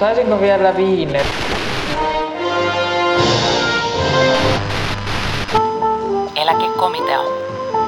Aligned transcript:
Saisinko 0.00 0.40
vielä 0.40 0.76
viinet? 0.76 1.26
Eläkekomitea. 6.36 7.20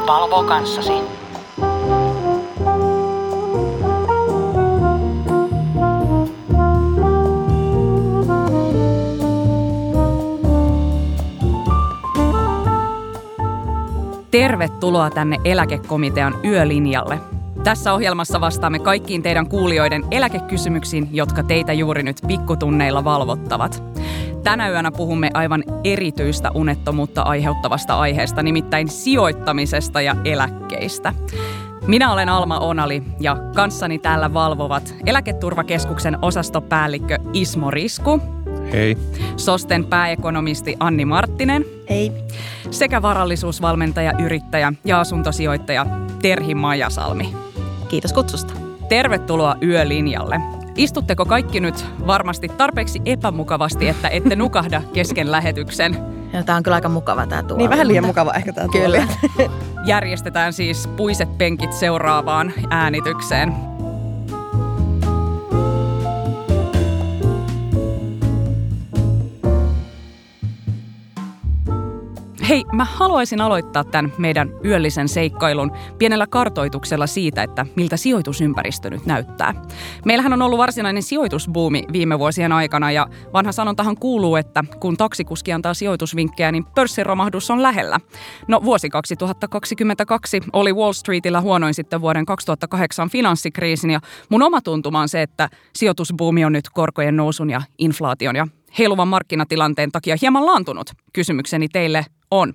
Valvoo 0.07 0.43
kanssasi. 0.45 0.93
Tervetuloa 14.31 15.11
tänne 15.11 15.37
Eläkekomitean 15.45 16.35
yölinjalle. 16.45 17.32
Tässä 17.65 17.93
ohjelmassa 17.93 18.41
vastaamme 18.41 18.79
kaikkiin 18.79 19.23
teidän 19.23 19.49
kuulijoiden 19.49 20.03
eläkekysymyksiin, 20.11 21.09
jotka 21.13 21.43
teitä 21.43 21.73
juuri 21.73 22.03
nyt 22.03 22.17
pikkutunneilla 22.27 23.05
valvottavat. 23.05 23.83
Tänä 24.43 24.71
yönä 24.71 24.91
puhumme 24.91 25.31
aivan 25.35 25.65
erityistä 25.85 26.51
unettomuutta 26.55 27.23
aiheuttavasta 27.23 27.95
aiheesta, 27.95 28.43
nimittäin 28.43 28.89
sijoittamisesta 28.89 30.01
ja 30.01 30.17
eläkkeistä. 30.25 31.15
Minä 31.87 32.13
olen 32.13 32.29
Alma 32.29 32.59
Onali 32.59 33.03
ja 33.21 33.37
kanssani 33.55 33.99
täällä 33.99 34.35
valvovat 34.35 34.95
Eläketurvakeskuksen 35.07 36.19
osastopäällikkö 36.23 37.19
Ismo 37.33 37.71
Risku. 37.71 38.21
Hei. 38.73 38.97
Sosten 39.37 39.85
pääekonomisti 39.85 40.77
Anni 40.81 41.05
Marttinen. 41.05 41.65
Hei. 41.91 42.13
Sekä 42.71 43.03
varallisuusvalmentaja, 43.03 44.13
yrittäjä 44.19 44.73
ja 44.85 45.01
asuntosijoittaja 45.01 45.87
Terhi 46.23 46.55
Majasalmi. 46.55 47.52
Kiitos 47.93 48.13
kutsusta. 48.13 48.55
Tervetuloa 48.89 49.57
yölinjalle. 49.63 50.41
Istutteko 50.77 51.25
kaikki 51.25 51.61
nyt 51.61 51.87
varmasti 52.07 52.49
tarpeeksi 52.49 53.01
epämukavasti, 53.05 53.89
että 53.89 54.09
ette 54.09 54.37
nukahda 54.37 54.83
kesken 54.93 55.33
lähetyksen? 55.33 55.97
Ja 56.33 56.43
tämä 56.43 56.57
on 56.57 56.63
kyllä 56.63 56.75
aika 56.75 56.89
mukava 56.89 57.27
tämä 57.27 57.43
tuoli. 57.43 57.59
Niin 57.59 57.71
vähän 57.71 57.89
liian 57.89 58.07
mukava 58.07 58.33
ehkä 58.33 58.53
tämä 58.53 58.69
tuoli. 58.73 58.99
Kyllä. 59.37 59.51
Järjestetään 59.87 60.53
siis 60.53 60.89
puiset 60.97 61.39
penkit 61.39 61.73
seuraavaan 61.73 62.53
äänitykseen. 62.71 63.55
Hei, 72.53 72.65
mä 72.73 72.85
haluaisin 72.85 73.41
aloittaa 73.41 73.85
tämän 73.85 74.13
meidän 74.19 74.51
yöllisen 74.65 75.09
seikkailun 75.09 75.73
pienellä 75.99 76.27
kartoituksella 76.27 77.07
siitä, 77.07 77.43
että 77.43 77.67
miltä 77.77 77.97
sijoitusympäristö 77.97 78.91
nyt 78.91 79.07
näyttää. 79.07 79.55
Meillähän 80.05 80.33
on 80.33 80.43
ollut 80.43 80.59
varsinainen 80.59 81.03
sijoitusbuumi 81.03 81.85
viime 81.93 82.19
vuosien 82.19 82.53
aikana 82.53 82.93
ja 82.93 83.07
vanha 83.33 83.53
sanontahan 83.53 83.97
kuuluu, 83.97 84.37
että 84.37 84.65
kun 84.81 84.97
taksikuski 84.97 85.53
antaa 85.53 85.75
sijoitusvinkkejä, 85.75 86.53
niin 86.53 86.65
pörssiromahdus 86.65 87.51
on 87.51 87.63
lähellä. 87.63 88.01
No 88.49 88.61
vuosi 88.65 88.91
2022 88.91 90.41
oli 90.53 90.73
Wall 90.73 90.93
Streetillä 90.93 91.41
huonoin 91.41 91.75
sitten 91.75 92.01
vuoden 92.01 92.27
2008 92.27 93.11
finanssikriisin 93.11 93.91
ja 93.91 94.01
mun 94.29 94.43
oma 94.43 94.61
tuntuma 94.61 95.01
on 95.01 95.09
se, 95.09 95.23
että 95.23 95.49
sijoitusbuumi 95.77 96.45
on 96.45 96.53
nyt 96.53 96.69
korkojen 96.73 97.17
nousun 97.17 97.51
ja 97.51 97.63
inflaation 97.79 98.37
ja 98.37 98.47
heiluvan 98.79 99.09
markkinatilanteen 99.09 99.93
takia 99.93 100.17
hieman 100.21 100.47
laantunut. 100.47 100.91
Kysymykseni 101.13 101.69
teille 101.69 102.07
on, 102.33 102.53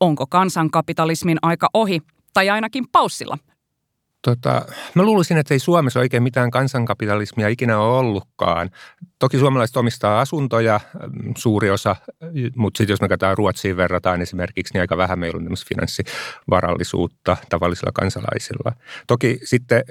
onko 0.00 0.26
kansankapitalismin 0.26 1.38
aika 1.42 1.68
ohi 1.74 2.02
tai 2.34 2.50
ainakin 2.50 2.84
paussilla? 2.92 3.38
Tota, 4.22 4.66
mä 4.94 5.02
luulisin, 5.02 5.38
että 5.38 5.54
ei 5.54 5.58
Suomessa 5.58 6.00
oikein 6.00 6.22
mitään 6.22 6.50
kansankapitalismia 6.50 7.48
ikinä 7.48 7.78
ole 7.78 7.98
ollutkaan. 7.98 8.70
Toki 9.18 9.38
suomalaiset 9.38 9.76
omistaa 9.76 10.20
asuntoja, 10.20 10.80
mm, 11.12 11.32
suuri 11.36 11.70
osa, 11.70 11.96
mutta 12.56 12.78
sitten 12.78 12.92
jos 12.92 13.00
me 13.00 13.08
katsotaan 13.08 13.38
Ruotsiin 13.38 13.76
verrataan 13.76 14.22
esimerkiksi, 14.22 14.74
niin 14.74 14.80
aika 14.80 14.96
vähän 14.96 15.18
meillä 15.18 15.36
on 15.36 15.56
finanssivarallisuutta 15.68 17.36
tavallisilla 17.48 17.92
kansalaisilla. 17.94 18.72
Toki 19.06 19.40
sitten 19.44 19.82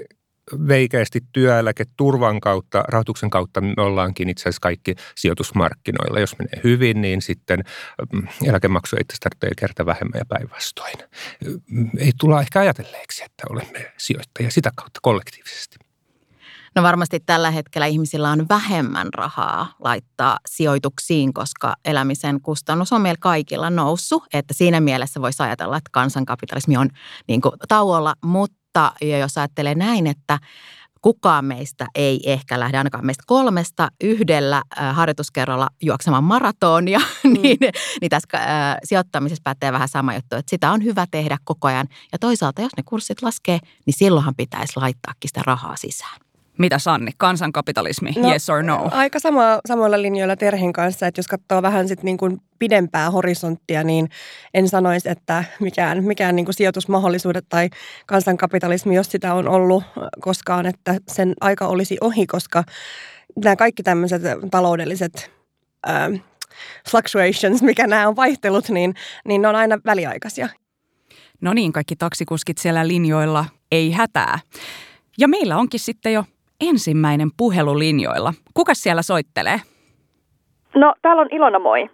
veikeästi 0.67 1.21
työeläketurvan 1.31 2.39
kautta, 2.39 2.83
rahoituksen 2.87 3.29
kautta 3.29 3.61
me 3.61 3.73
ollaankin 3.77 4.29
itse 4.29 4.41
asiassa 4.41 4.61
kaikki 4.61 4.95
sijoitusmarkkinoilla. 5.15 6.19
Jos 6.19 6.37
menee 6.39 6.61
hyvin, 6.63 7.01
niin 7.01 7.21
sitten 7.21 7.63
mm, 8.13 8.27
eläkemaksu 8.45 8.95
ei 8.95 9.03
tarvitse 9.19 9.49
kerta 9.57 9.85
vähemmän 9.85 10.19
ja 10.19 10.25
päinvastoin. 10.25 10.95
Ei 11.97 12.11
tulla 12.19 12.41
ehkä 12.41 12.59
ajatelleeksi, 12.59 13.23
että 13.23 13.43
olemme 13.49 13.93
sijoittajia 13.97 14.51
sitä 14.51 14.71
kautta 14.75 14.99
kollektiivisesti. 15.03 15.89
No 16.75 16.83
varmasti 16.83 17.19
tällä 17.19 17.51
hetkellä 17.51 17.85
ihmisillä 17.85 18.29
on 18.29 18.45
vähemmän 18.49 19.07
rahaa 19.13 19.73
laittaa 19.79 20.39
sijoituksiin, 20.45 21.33
koska 21.33 21.75
elämisen 21.85 22.41
kustannus 22.41 22.93
on 22.93 23.01
meillä 23.01 23.17
kaikilla 23.19 23.69
noussut. 23.69 24.23
Että 24.33 24.53
siinä 24.53 24.81
mielessä 24.81 25.21
voisi 25.21 25.43
ajatella, 25.43 25.77
että 25.77 25.89
kansankapitalismi 25.93 26.77
on 26.77 26.89
niin 27.27 27.41
kuin 27.41 27.53
tauolla, 27.67 28.13
mutta 28.23 28.58
mutta 28.69 28.91
jos 29.19 29.38
ajattelee 29.38 29.75
näin, 29.75 30.07
että 30.07 30.40
kukaan 31.02 31.46
meistä 31.46 31.88
ei 31.96 32.19
ehkä 32.25 32.59
lähde 32.59 32.78
ainakaan 32.78 33.06
meistä 33.06 33.24
kolmesta 33.28 33.90
yhdellä 34.03 34.63
harjoituskerralla 34.91 35.68
juoksemaan 35.81 36.24
maratonia, 36.24 37.00
mm. 37.24 37.34
niin, 37.34 37.57
niin 38.02 38.09
tässä 38.09 38.38
äh, 38.38 38.78
sijoittamisessa 38.84 39.41
pätee 39.44 39.72
vähän 39.72 39.88
sama 39.88 40.16
juttu, 40.16 40.35
että 40.35 40.50
sitä 40.50 40.72
on 40.72 40.84
hyvä 40.84 41.06
tehdä 41.12 41.38
koko 41.44 41.68
ajan. 41.68 41.88
Ja 42.12 42.19
toisaalta, 42.19 42.62
jos 42.62 42.72
ne 42.78 42.84
kurssit 42.84 43.22
laskee, 43.22 43.59
niin 43.85 43.94
silloinhan 43.94 44.35
pitäisi 44.35 44.74
laittaakin 44.75 45.30
sitä 45.30 45.41
rahaa 45.46 45.75
sisään. 45.75 46.19
Mitä 46.59 46.79
Sanni, 46.79 47.11
kansankapitalismi, 47.17 48.11
no, 48.17 48.31
yes 48.31 48.49
or 48.49 48.63
no? 48.63 48.89
Aika 48.91 49.19
sama, 49.19 49.59
samoilla 49.65 50.01
linjoilla 50.01 50.35
Terhin 50.35 50.73
kanssa, 50.73 51.07
että 51.07 51.19
jos 51.19 51.27
katsoo 51.27 51.61
vähän 51.61 51.87
sit 51.87 52.03
niin 52.03 52.17
kuin 52.17 52.41
pidempää 52.59 53.11
horisonttia, 53.11 53.83
niin 53.83 54.09
en 54.53 54.69
sanoisi, 54.69 55.09
että 55.09 55.43
mikään, 55.59 56.03
mikään 56.03 56.35
niin 56.35 56.45
kuin 56.45 56.55
sijoitusmahdollisuudet 56.55 57.45
tai 57.49 57.69
kansankapitalismi, 58.05 58.95
jos 58.95 59.11
sitä 59.11 59.33
on 59.33 59.47
ollut 59.47 59.83
koskaan, 60.21 60.65
että 60.65 60.95
sen 61.07 61.33
aika 61.41 61.67
olisi 61.67 61.97
ohi, 62.01 62.27
koska 62.27 62.63
nämä 63.43 63.55
kaikki 63.55 63.83
tämmöiset 63.83 64.21
taloudelliset 64.51 65.31
äh, 65.89 66.21
fluctuations, 66.91 67.61
mikä 67.61 67.87
nämä 67.87 68.07
on 68.07 68.15
vaihtelut, 68.15 68.69
niin, 68.69 68.93
niin 69.25 69.41
ne 69.41 69.47
on 69.47 69.55
aina 69.55 69.79
väliaikaisia. 69.85 70.49
No 71.41 71.53
niin, 71.53 71.73
kaikki 71.73 71.95
taksikuskit 71.95 72.57
siellä 72.57 72.87
linjoilla, 72.87 73.45
ei 73.71 73.91
hätää. 73.91 74.39
Ja 75.17 75.27
meillä 75.27 75.57
onkin 75.57 75.79
sitten 75.79 76.13
jo 76.13 76.23
ensimmäinen 76.61 77.29
puhelu 77.37 77.79
linjoilla. 77.79 78.33
Kuka 78.53 78.73
siellä 78.73 79.01
soittelee? 79.01 79.57
No, 80.75 80.93
täällä 81.01 81.21
on 81.21 81.27
Ilona, 81.31 81.59
moi. 81.59 81.89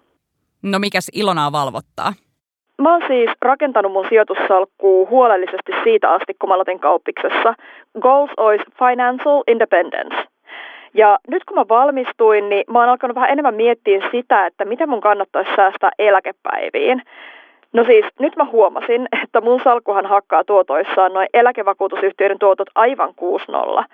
No, 0.64 0.80
mikäs 0.80 1.10
Ilonaa 1.14 1.52
valvottaa? 1.52 2.14
Mä 2.82 2.94
oon 2.94 3.02
siis 3.08 3.30
rakentanut 3.42 3.92
mun 3.92 4.06
sijoitussalkkuu 4.10 5.08
huolellisesti 5.10 5.72
siitä 5.84 6.12
asti, 6.14 6.34
kun 6.34 6.50
mä 6.50 6.56
aloitin 6.56 6.80
kauppiksessa. 6.80 7.54
Goals 8.02 8.32
ois 8.38 8.62
financial 8.80 9.44
independence. 9.48 10.16
Ja 10.94 11.20
nyt 11.28 11.44
kun 11.44 11.58
mä 11.58 11.66
valmistuin, 11.70 12.50
niin 12.50 12.64
mä 12.72 12.80
oon 12.80 12.90
alkanut 12.90 13.16
vähän 13.16 13.30
enemmän 13.30 13.56
miettiä 13.56 14.10
sitä, 14.12 14.46
että 14.46 14.66
miten 14.66 14.90
mun 14.90 15.02
kannattaisi 15.02 15.56
säästää 15.56 15.92
eläkepäiviin. 16.00 17.02
No 17.76 17.84
siis, 17.86 18.06
nyt 18.20 18.36
mä 18.36 18.46
huomasin, 18.46 19.08
että 19.24 19.42
mun 19.42 19.62
salkuhan 19.64 20.06
hakkaa 20.06 20.44
tuotoissaan 20.44 21.14
noin 21.14 21.28
eläkevakuutusyhtiöiden 21.34 22.40
tuotot 22.40 22.68
aivan 22.76 23.10
6-0. 23.10 23.86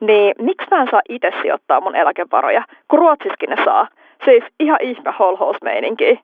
Niin 0.00 0.34
miksi 0.38 0.66
mä 0.70 0.82
en 0.82 0.88
saa 0.90 1.00
itse 1.08 1.30
sijoittaa 1.42 1.80
mun 1.80 1.96
eläkevaroja, 1.96 2.64
kun 2.88 2.98
Ruotsiskin 2.98 3.50
ne 3.50 3.56
saa? 3.64 3.88
Siis 4.24 4.44
ihan 4.60 4.78
ihme 4.82 5.14
holhousmeininki. 5.18 6.20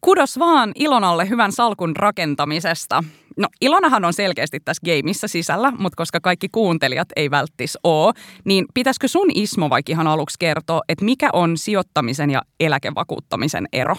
Kudos 0.00 0.38
vaan 0.38 0.72
Ilonalle 0.74 1.28
hyvän 1.28 1.52
salkun 1.52 1.96
rakentamisesta. 1.96 3.04
No 3.36 3.48
Ilonahan 3.60 4.04
on 4.04 4.12
selkeästi 4.12 4.60
tässä 4.64 4.82
gameissa 4.86 5.28
sisällä, 5.28 5.70
mutta 5.78 5.96
koska 5.96 6.20
kaikki 6.20 6.48
kuuntelijat 6.48 7.08
ei 7.16 7.30
välttis 7.30 7.78
oo, 7.84 8.12
niin 8.44 8.66
pitäisikö 8.74 9.08
sun 9.08 9.30
Ismo 9.34 9.70
vaikka 9.70 9.92
ihan 9.92 10.06
aluksi 10.06 10.38
kertoa, 10.38 10.80
että 10.88 11.04
mikä 11.04 11.28
on 11.32 11.56
sijoittamisen 11.56 12.30
ja 12.30 12.42
eläkevakuuttamisen 12.60 13.66
ero? 13.72 13.94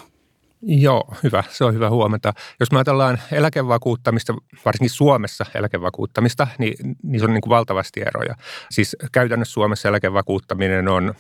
Joo, 0.61 1.13
hyvä. 1.23 1.44
Se 1.50 1.63
on 1.63 1.73
hyvä 1.73 1.89
huomata. 1.89 2.33
Jos 2.59 2.71
me 2.71 2.77
ajatellaan 2.77 3.19
eläkevakuuttamista, 3.31 4.33
varsinkin 4.65 4.89
Suomessa 4.89 5.45
eläkevakuuttamista, 5.56 6.47
niin, 6.57 6.95
niin 7.03 7.19
se 7.19 7.25
on 7.25 7.33
niin 7.33 7.41
kuin 7.41 7.50
valtavasti 7.50 8.01
eroja. 8.01 8.35
Siis 8.71 8.95
käytännössä 9.11 9.53
Suomessa 9.53 9.89
eläkevakuuttaminen 9.89 10.88
on 10.88 11.13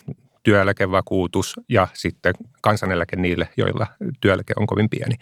työeläkevakuutus 0.43 1.59
ja 1.69 1.87
sitten 1.93 2.33
kansaneläke 2.61 3.15
niille, 3.15 3.49
joilla 3.57 3.87
työeläke 4.21 4.53
on 4.57 4.67
kovin 4.67 4.89
pieni. 4.89 5.15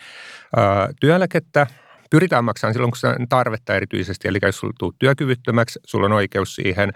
Työeläkettä 0.99 1.67
pyritään 2.09 2.43
maksamaan 2.43 2.73
silloin, 2.73 2.91
kun 2.91 3.09
on 3.21 3.27
tarvetta 3.29 3.75
erityisesti. 3.75 4.27
Eli 4.27 4.37
jos 4.41 4.57
sulla 4.57 4.73
tuu 4.79 4.93
työkyvyttömäksi, 4.99 5.79
sulla 5.85 6.05
on 6.05 6.11
oikeus 6.13 6.55
siihen 6.55 6.93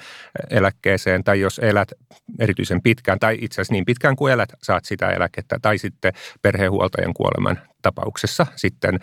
eläkkeeseen, 0.49 1.23
tai 1.23 1.39
jos 1.39 1.59
elät 1.59 1.91
erityisen 2.39 2.81
pitkään, 2.81 3.19
tai 3.19 3.37
itse 3.41 3.55
asiassa 3.55 3.73
niin 3.73 3.85
pitkään 3.85 4.15
kuin 4.15 4.33
elät, 4.33 4.49
saat 4.63 4.85
sitä 4.85 5.09
eläkettä, 5.09 5.59
tai 5.61 5.77
sitten 5.77 6.13
perhehuoltajan 6.41 7.13
kuoleman 7.13 7.59
tapauksessa 7.81 8.47
sitten 8.55 8.99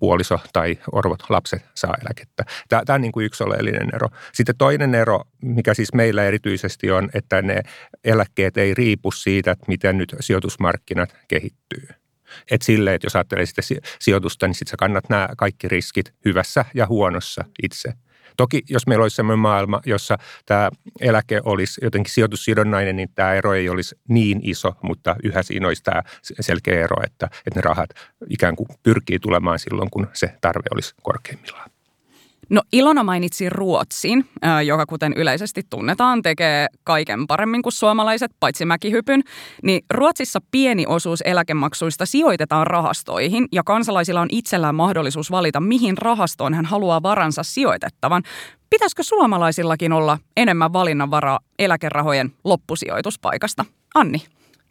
puoliso 0.00 0.40
tai 0.52 0.78
orvot 0.92 1.22
lapset 1.28 1.64
saa 1.74 1.94
eläkettä. 2.04 2.44
Tämä, 2.68 2.82
tämä 2.86 2.94
on 2.94 3.00
niin 3.00 3.12
kuin 3.12 3.26
yksi 3.26 3.44
oleellinen 3.44 3.94
ero. 3.94 4.08
Sitten 4.34 4.56
toinen 4.58 4.94
ero, 4.94 5.20
mikä 5.42 5.74
siis 5.74 5.94
meillä 5.94 6.24
erityisesti 6.24 6.90
on, 6.90 7.08
että 7.14 7.42
ne 7.42 7.62
eläkkeet 8.04 8.56
ei 8.56 8.74
riipu 8.74 9.10
siitä, 9.10 9.50
että 9.50 9.64
miten 9.68 9.98
nyt 9.98 10.16
sijoitusmarkkinat 10.20 11.16
kehittyy. 11.28 11.88
Et 12.50 12.62
sille, 12.62 12.94
että 12.94 13.06
jos 13.06 13.16
ajattelee 13.16 13.46
sitä 13.46 13.62
sijoitusta, 14.00 14.46
niin 14.46 14.54
sitten 14.54 14.70
sä 14.70 14.76
kannat 14.76 15.08
nämä 15.08 15.28
kaikki 15.36 15.68
riskit 15.68 16.14
hyvässä 16.24 16.64
ja 16.74 16.86
huonossa 16.86 17.44
itse. 17.62 17.92
Toki 18.36 18.62
jos 18.68 18.86
meillä 18.86 19.02
olisi 19.02 19.16
sellainen 19.16 19.38
maailma, 19.38 19.80
jossa 19.86 20.18
tämä 20.46 20.70
eläke 21.00 21.40
olisi 21.44 21.80
jotenkin 21.84 22.14
sijoitussidonnainen, 22.14 22.96
niin 22.96 23.08
tämä 23.14 23.34
ero 23.34 23.54
ei 23.54 23.68
olisi 23.68 23.98
niin 24.08 24.40
iso, 24.42 24.74
mutta 24.82 25.16
yhä 25.24 25.42
siinä 25.42 25.66
olisi 25.66 25.82
tämä 25.82 26.02
selkeä 26.40 26.84
ero, 26.84 26.96
että, 27.04 27.26
että 27.26 27.58
ne 27.58 27.60
rahat 27.60 27.90
ikään 28.28 28.56
kuin 28.56 28.68
pyrkii 28.82 29.18
tulemaan 29.18 29.58
silloin, 29.58 29.90
kun 29.90 30.06
se 30.12 30.34
tarve 30.40 30.68
olisi 30.74 30.94
korkeimmillaan. 31.02 31.70
No 32.50 32.62
Ilona 32.72 33.04
mainitsi 33.04 33.50
Ruotsin, 33.50 34.28
joka 34.66 34.86
kuten 34.86 35.12
yleisesti 35.16 35.62
tunnetaan 35.70 36.22
tekee 36.22 36.66
kaiken 36.84 37.26
paremmin 37.26 37.62
kuin 37.62 37.72
suomalaiset, 37.72 38.30
paitsi 38.40 38.64
mäkihypyn. 38.64 39.22
Niin 39.62 39.84
Ruotsissa 39.90 40.40
pieni 40.50 40.84
osuus 40.86 41.20
eläkemaksuista 41.24 42.06
sijoitetaan 42.06 42.66
rahastoihin 42.66 43.48
ja 43.52 43.62
kansalaisilla 43.62 44.20
on 44.20 44.28
itsellään 44.30 44.74
mahdollisuus 44.74 45.30
valita, 45.30 45.60
mihin 45.60 45.98
rahastoon 45.98 46.54
hän 46.54 46.64
haluaa 46.64 47.02
varansa 47.02 47.42
sijoitettavan. 47.42 48.22
Pitäisikö 48.70 49.02
suomalaisillakin 49.02 49.92
olla 49.92 50.18
enemmän 50.36 50.72
valinnanvaraa 50.72 51.38
eläkerahojen 51.58 52.32
loppusijoituspaikasta? 52.44 53.64
Anni. 53.94 54.22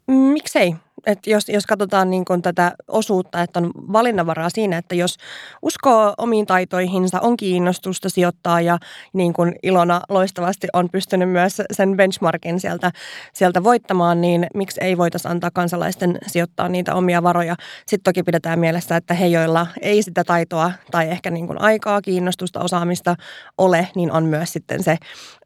Miksei? 0.08 0.76
Että 1.06 1.30
jos, 1.30 1.50
jos 1.50 1.66
katsotaan 1.66 2.10
niin 2.10 2.26
kuin 2.26 2.42
tätä 2.42 2.72
osuutta, 2.88 3.42
että 3.42 3.60
on 3.60 3.72
valinnanvaraa 3.76 4.50
siinä, 4.50 4.78
että 4.78 4.96
jos 4.96 5.18
uskoo 5.62 6.14
omiin 6.18 6.46
taitoihinsa, 6.46 7.20
on 7.20 7.38
kiinnostusta 7.38 8.10
sijoittaa 8.10 8.62
ja 8.62 8.78
niin 9.14 9.34
kuin 9.34 9.56
Ilona 9.64 10.02
loistavasti 10.10 10.68
on 10.74 10.90
pystynyt 10.90 11.30
myös 11.30 11.62
sen 11.72 11.98
benchmarkin 11.98 12.60
sieltä, 12.60 12.92
sieltä 13.34 13.64
voittamaan, 13.64 14.22
niin 14.22 14.48
miksi 14.54 14.82
ei 14.84 14.98
voitaisiin 14.98 15.32
antaa 15.32 15.52
kansalaisten 15.52 16.18
sijoittaa 16.28 16.70
niitä 16.70 16.96
omia 16.96 17.24
varoja. 17.24 17.56
Sitten 17.80 18.04
toki 18.04 18.24
pidetään 18.24 18.60
mielessä, 18.60 18.96
että 18.96 19.14
he, 19.14 19.28
joilla 19.28 19.68
ei 19.82 20.02
sitä 20.02 20.24
taitoa 20.24 20.72
tai 20.92 21.10
ehkä 21.10 21.30
niin 21.30 21.48
kuin 21.48 21.62
aikaa, 21.62 22.02
kiinnostusta, 22.02 22.60
osaamista 22.60 23.16
ole, 23.58 23.88
niin 23.96 24.12
on 24.12 24.26
myös 24.26 24.54
sitten 24.54 24.84
se, 24.84 24.98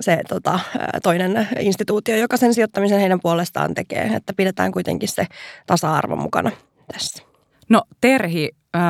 se 0.02 0.22
tota, 0.30 0.60
toinen 1.04 1.48
instituutio, 1.60 2.16
joka 2.16 2.38
sen 2.38 2.54
sijoittamisen 2.54 3.00
heidän 3.00 3.20
puolestaan 3.22 3.74
tekee. 3.74 4.12
Että 4.16 4.34
pidetään 4.34 4.72
kuitenkin 4.72 5.10
se 5.10 5.28
tasa-arvo 5.68 6.16
mukana 6.16 6.52
tässä. 6.94 7.24
No 7.70 7.84
Terhi, 8.02 8.50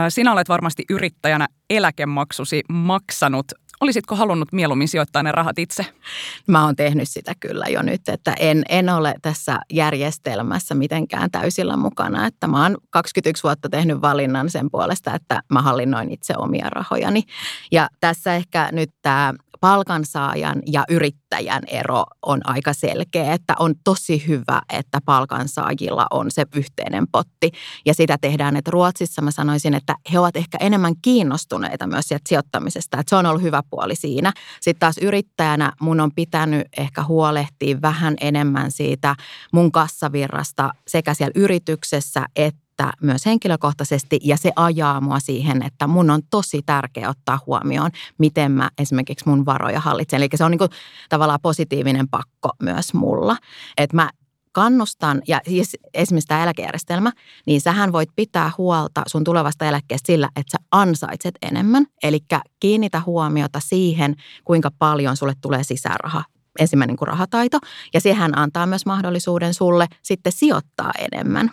sinä 0.10 0.32
olet 0.32 0.50
varmasti 0.50 0.84
yrittäjänä 0.90 1.48
eläkemaksusi 1.70 2.62
maksanut. 2.70 3.46
Olisitko 3.82 4.16
halunnut 4.16 4.52
mieluummin 4.54 4.88
sijoittaa 4.88 5.24
ne 5.24 5.32
rahat 5.32 5.60
itse? 5.60 5.86
Mä 6.48 6.66
oon 6.66 6.76
tehnyt 6.76 7.10
sitä 7.10 7.34
kyllä 7.40 7.66
jo 7.66 7.82
nyt, 7.82 8.10
että 8.10 8.34
en, 8.40 8.64
en 8.70 8.90
ole 8.90 9.16
tässä 9.22 9.60
järjestelmässä 9.74 10.76
mitenkään 10.76 11.32
täysillä 11.32 11.78
mukana. 11.78 12.28
Että 12.28 12.48
mä 12.48 12.64
oon 12.64 12.78
21 12.90 13.44
vuotta 13.44 13.70
tehnyt 13.70 14.02
valinnan 14.02 14.50
sen 14.50 14.72
puolesta, 14.72 15.16
että 15.16 15.42
mä 15.54 15.62
hallinnoin 15.62 16.12
itse 16.12 16.34
omia 16.38 16.70
rahojani. 16.70 17.24
Ja 17.72 17.90
tässä 18.00 18.36
ehkä 18.36 18.70
nyt 18.72 18.90
tämä 19.02 19.34
palkansaajan 19.62 20.62
ja 20.68 20.84
yrittäjän 20.90 21.64
ero 21.68 22.04
on 22.22 22.42
aika 22.44 22.74
selkeä, 22.74 23.34
että 23.34 23.54
on 23.60 23.76
tosi 23.84 24.28
hyvä, 24.28 24.62
että 24.74 25.00
palkansaajilla 25.06 26.08
on 26.12 26.32
se 26.32 26.46
yhteinen 26.56 27.08
potti 27.12 27.52
ja 27.86 27.94
sitä 27.94 28.18
tehdään, 28.22 28.56
että 28.56 28.72
Ruotsissa 28.72 29.22
mä 29.22 29.32
sanoisin, 29.32 29.74
että 29.74 29.96
he 30.14 30.20
ovat 30.20 30.38
ehkä 30.38 30.58
enemmän 30.62 30.94
kiinnostuneita 31.02 31.88
myös 31.88 32.08
sieltä 32.08 32.30
sijoittamisesta, 32.30 33.00
että 33.00 33.10
se 33.10 33.16
on 33.16 33.26
ollut 33.26 33.42
hyvä 33.42 33.64
puoli 33.70 33.96
siinä. 33.96 34.34
Sitten 34.62 34.80
taas 34.80 34.98
yrittäjänä 34.98 35.74
mun 35.82 36.00
on 36.00 36.12
pitänyt 36.16 36.68
ehkä 36.78 37.04
huolehtia 37.04 37.82
vähän 37.82 38.14
enemmän 38.22 38.72
siitä 38.72 39.16
mun 39.54 39.72
kassavirrasta 39.72 40.72
sekä 40.88 41.14
siellä 41.14 41.32
yrityksessä 41.36 42.26
että 42.36 42.62
että 42.72 42.94
myös 43.02 43.26
henkilökohtaisesti 43.26 44.20
ja 44.24 44.38
se 44.38 44.52
ajaa 44.56 45.02
mua 45.02 45.20
siihen, 45.20 45.64
että 45.64 45.88
mun 45.88 46.10
on 46.10 46.22
tosi 46.30 46.62
tärkeä 46.66 47.10
ottaa 47.10 47.40
huomioon, 47.46 47.92
miten 48.18 48.52
mä 48.52 48.70
esimerkiksi 48.78 49.30
mun 49.30 49.46
varoja 49.46 49.80
hallitsen. 49.80 50.18
Eli 50.18 50.30
se 50.36 50.44
on 50.44 50.52
niin 50.52 50.60
kuin 50.60 50.70
tavallaan 51.10 51.40
positiivinen 51.42 52.10
pakko 52.10 52.50
myös 52.64 52.94
mulla. 52.94 53.38
Että 53.78 53.96
mä 53.96 54.10
kannustan, 54.52 55.22
ja 55.28 55.42
siis 55.48 55.78
esimerkiksi 55.94 56.28
tämä 56.28 56.44
eläkejärjestelmä, 56.44 57.12
niin 57.46 57.62
sähän 57.62 57.92
voit 57.92 58.10
pitää 58.16 58.52
huolta 58.58 59.04
sun 59.08 59.24
tulevasta 59.24 59.66
eläkkeestä 59.66 60.08
sillä, 60.08 60.30
että 60.36 60.52
sä 60.52 60.58
ansaitset 60.72 61.36
enemmän. 61.42 61.86
Eli 62.04 62.20
kiinnitä 62.60 63.02
huomiota 63.06 63.60
siihen, 63.60 64.16
kuinka 64.44 64.70
paljon 64.80 65.18
sulle 65.18 65.34
tulee 65.42 65.64
sisäraha 65.64 66.24
ensimmäinen 66.60 66.96
kuin 66.96 67.08
rahataito. 67.08 67.60
Ja 67.94 68.02
sehän 68.02 68.38
antaa 68.38 68.66
myös 68.66 68.86
mahdollisuuden 68.86 69.54
sulle 69.54 69.88
sitten 70.02 70.32
sijoittaa 70.32 70.92
enemmän 71.12 71.52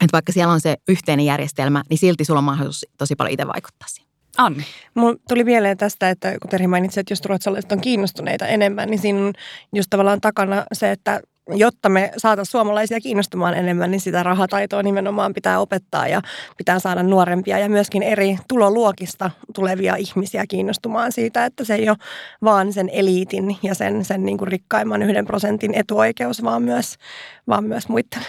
että 0.00 0.12
vaikka 0.12 0.32
siellä 0.32 0.52
on 0.52 0.60
se 0.60 0.76
yhteinen 0.88 1.26
järjestelmä, 1.26 1.82
niin 1.90 1.98
silti 1.98 2.24
sulla 2.24 2.38
on 2.38 2.44
mahdollisuus 2.44 2.86
tosi 2.98 3.16
paljon 3.16 3.32
itse 3.32 3.46
vaikuttaa 3.46 3.88
siihen. 3.88 4.12
Anni. 4.38 4.64
Mulla 4.94 5.16
tuli 5.28 5.44
mieleen 5.44 5.76
tästä, 5.76 6.10
että 6.10 6.38
kun 6.42 6.50
Terhi 6.50 6.66
mainitsi, 6.66 7.00
että 7.00 7.12
jos 7.12 7.24
ruotsalaiset 7.24 7.72
on 7.72 7.80
kiinnostuneita 7.80 8.46
enemmän, 8.46 8.90
niin 8.90 9.00
siinä 9.00 9.26
on 9.26 9.32
just 9.72 9.90
tavallaan 9.90 10.20
takana 10.20 10.64
se, 10.72 10.90
että 10.90 11.20
jotta 11.48 11.88
me 11.88 12.12
saataisiin 12.16 12.50
suomalaisia 12.50 13.00
kiinnostumaan 13.00 13.54
enemmän, 13.54 13.90
niin 13.90 14.00
sitä 14.00 14.22
rahataitoa 14.22 14.82
nimenomaan 14.82 15.34
pitää 15.34 15.60
opettaa 15.60 16.08
ja 16.08 16.22
pitää 16.56 16.78
saada 16.78 17.02
nuorempia 17.02 17.58
ja 17.58 17.68
myöskin 17.68 18.02
eri 18.02 18.38
tuloluokista 18.48 19.30
tulevia 19.54 19.96
ihmisiä 19.96 20.46
kiinnostumaan 20.46 21.12
siitä, 21.12 21.44
että 21.44 21.64
se 21.64 21.74
ei 21.74 21.88
ole 21.88 21.96
vaan 22.42 22.72
sen 22.72 22.88
eliitin 22.88 23.56
ja 23.62 23.74
sen, 23.74 24.04
sen 24.04 24.24
niin 24.24 24.38
kuin 24.38 24.48
rikkaimman 24.48 25.02
yhden 25.02 25.24
prosentin 25.24 25.74
etuoikeus, 25.74 26.44
vaan 26.44 26.62
myös, 26.62 26.96
vaan 27.48 27.64
myös 27.64 27.88
muiden. 27.88 28.22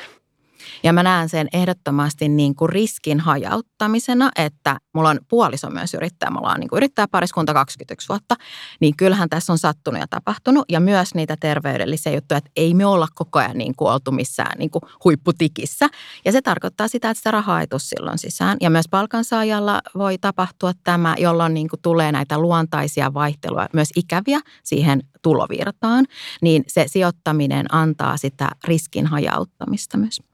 Ja 0.83 0.93
mä 0.93 1.03
näen 1.03 1.29
sen 1.29 1.47
ehdottomasti 1.53 2.29
niin 2.29 2.55
kuin 2.55 2.69
riskin 2.69 3.19
hajauttamisena, 3.19 4.31
että 4.35 4.77
mulla 4.93 5.09
on 5.09 5.19
puoliso 5.27 5.69
myös 5.69 5.93
yrittäjä, 5.93 6.29
mulla 6.31 6.51
on 6.51 6.59
niin 6.59 6.69
kuin 6.69 6.77
yrittäjäpariskunta 6.77 7.53
21 7.53 8.09
vuotta, 8.09 8.35
niin 8.79 8.97
kyllähän 8.97 9.29
tässä 9.29 9.53
on 9.53 9.59
sattunut 9.59 9.99
ja 10.01 10.07
tapahtunut 10.07 10.65
ja 10.69 10.79
myös 10.79 11.15
niitä 11.15 11.37
terveydellisiä 11.39 12.11
juttuja, 12.11 12.37
että 12.37 12.51
ei 12.55 12.73
me 12.73 12.85
olla 12.85 13.07
koko 13.15 13.39
ajan 13.39 13.57
niin 13.57 13.75
kuin 13.75 13.91
oltu 13.91 14.11
missään 14.11 14.57
niin 14.59 14.71
kuin 14.71 14.81
huipputikissä. 15.03 15.89
Ja 16.25 16.31
se 16.31 16.41
tarkoittaa 16.41 16.87
sitä, 16.87 17.09
että 17.09 17.19
sitä 17.19 17.31
rahaa 17.31 17.61
ei 17.61 17.67
tule 17.67 17.79
silloin 17.79 18.17
sisään. 18.17 18.57
Ja 18.61 18.69
myös 18.69 18.85
palkansaajalla 18.89 19.81
voi 19.97 20.17
tapahtua 20.17 20.71
tämä, 20.83 21.15
jolloin 21.17 21.53
niin 21.53 21.69
kuin 21.69 21.81
tulee 21.81 22.11
näitä 22.11 22.37
luontaisia 22.37 23.13
vaihteluja, 23.13 23.69
myös 23.73 23.89
ikäviä 23.95 24.39
siihen 24.63 25.03
tulovirtaan, 25.21 26.05
niin 26.41 26.63
se 26.67 26.85
sijoittaminen 26.87 27.73
antaa 27.73 28.17
sitä 28.17 28.49
riskin 28.63 29.07
hajauttamista 29.07 29.97
myös. 29.97 30.32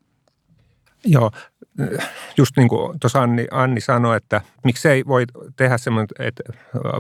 Joo, 1.05 1.31
just 2.37 2.57
niin 2.57 2.69
kuin 2.69 2.99
tuossa 2.99 3.21
Anni, 3.21 3.47
Anni 3.51 3.81
sanoi, 3.81 4.17
että 4.17 4.41
miksei 4.63 5.03
voi 5.07 5.25
tehdä 5.55 5.77
semmoinen, 5.77 6.07
että 6.19 6.43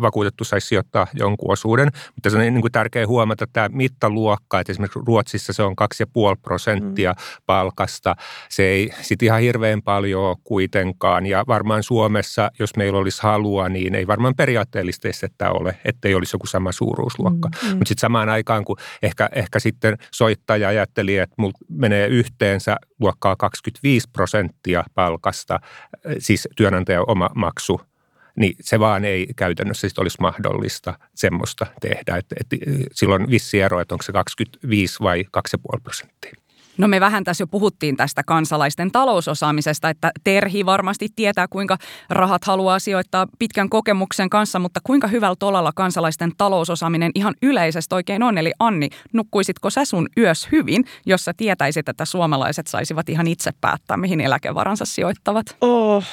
vakuutettu 0.01 0.43
saisi 0.43 0.67
sijoittaa 0.67 1.07
jonkun 1.13 1.51
osuuden, 1.51 1.89
mutta 2.15 2.29
se 2.29 2.37
on 2.37 2.41
niin 2.41 2.61
kuin 2.61 2.71
tärkeää 2.71 3.07
huomata 3.07 3.47
tämä 3.53 3.69
mittaluokka, 3.71 4.59
että 4.59 4.71
esimerkiksi 4.71 4.99
Ruotsissa 5.05 5.53
se 5.53 5.63
on 5.63 5.75
2,5 5.81 6.39
prosenttia 6.41 7.11
mm. 7.11 7.43
palkasta. 7.45 8.15
Se 8.49 8.63
ei 8.63 8.89
sitten 9.01 9.25
ihan 9.25 9.41
hirveän 9.41 9.81
paljon 9.81 10.23
ole 10.23 10.37
kuitenkaan 10.43 11.25
ja 11.25 11.43
varmaan 11.47 11.83
Suomessa, 11.83 12.51
jos 12.59 12.75
meillä 12.75 12.99
olisi 12.99 13.21
halua, 13.23 13.69
niin 13.69 13.95
ei 13.95 14.07
varmaan 14.07 14.35
periaatteellisesti 14.35 15.09
että 15.23 15.51
ole, 15.51 15.77
ettei 15.85 16.15
olisi 16.15 16.35
joku 16.35 16.47
sama 16.47 16.71
suuruusluokka. 16.71 17.49
Mm. 17.49 17.69
Mm. 17.69 17.77
Mutta 17.77 17.87
sitten 17.89 18.01
samaan 18.01 18.29
aikaan, 18.29 18.65
kun 18.65 18.77
ehkä, 19.01 19.29
ehkä 19.35 19.59
sitten 19.59 19.97
soittaja 20.11 20.67
ajatteli, 20.67 21.17
että 21.17 21.35
mulla 21.37 21.57
menee 21.69 22.07
yhteensä 22.07 22.77
luokkaa 22.99 23.35
25 23.35 24.09
prosenttia 24.13 24.48
palkasta, 24.95 25.59
siis 26.19 26.47
työnantajan 26.55 27.03
oma 27.07 27.29
maksu, 27.35 27.81
niin 28.35 28.55
se 28.61 28.79
vaan 28.79 29.05
ei 29.05 29.27
käytännössä 29.35 29.89
sit 29.89 29.97
olisi 29.97 30.17
mahdollista 30.21 30.99
semmoista 31.15 31.65
tehdä. 31.81 32.17
Et, 32.17 32.25
et, 32.39 32.47
silloin 32.91 33.29
vissi 33.29 33.61
ero, 33.61 33.79
että 33.79 33.95
onko 33.95 34.03
se 34.03 34.11
25 34.11 34.99
vai 35.01 35.25
2,5 35.37 35.81
prosenttia. 35.83 36.33
No 36.79 36.87
me 36.87 36.99
vähän 36.99 37.23
tässä 37.23 37.41
jo 37.41 37.47
puhuttiin 37.47 37.97
tästä 37.97 38.23
kansalaisten 38.25 38.91
talousosaamisesta, 38.91 39.89
että 39.89 40.11
Terhi 40.23 40.65
varmasti 40.65 41.07
tietää, 41.15 41.47
kuinka 41.47 41.77
rahat 42.09 42.43
haluaa 42.45 42.79
sijoittaa 42.79 43.27
pitkän 43.39 43.69
kokemuksen 43.69 44.29
kanssa, 44.29 44.59
mutta 44.59 44.79
kuinka 44.83 45.07
hyvällä 45.07 45.35
tolalla 45.39 45.71
kansalaisten 45.75 46.31
talousosaaminen 46.37 47.11
ihan 47.15 47.33
yleisesti 47.41 47.95
oikein 47.95 48.23
on? 48.23 48.37
Eli 48.37 48.51
Anni, 48.59 48.89
nukkuisitko 49.13 49.69
sä 49.69 49.85
sun 49.85 50.09
yös 50.17 50.47
hyvin, 50.51 50.85
jos 51.05 51.25
sä 51.25 51.33
tietäisit, 51.37 51.89
että 51.89 52.05
suomalaiset 52.05 52.67
saisivat 52.67 53.09
ihan 53.09 53.27
itse 53.27 53.51
päättää, 53.61 53.97
mihin 53.97 54.21
eläkevaransa 54.21 54.85
sijoittavat? 54.85 55.45
Oh, 55.61 56.03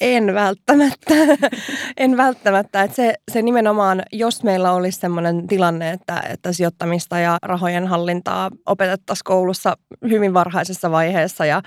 en 0.00 0.34
välttämättä. 0.34 1.14
en 1.96 2.16
välttämättä. 2.16 2.82
Että 2.82 2.96
se, 2.96 3.14
se 3.32 3.42
nimenomaan, 3.42 4.02
jos 4.12 4.42
meillä 4.42 4.72
olisi 4.72 5.00
sellainen 5.00 5.46
tilanne, 5.46 5.90
että, 5.90 6.22
että 6.28 6.52
sijoittamista 6.52 7.18
ja 7.18 7.38
rahojen 7.42 7.86
hallintaa 7.86 8.50
opetettaisiin 8.66 9.24
koulussa 9.24 9.76
hyvin 10.10 10.34
varhaisessa 10.34 10.90
vaiheessa 10.90 11.46
ja, 11.46 11.62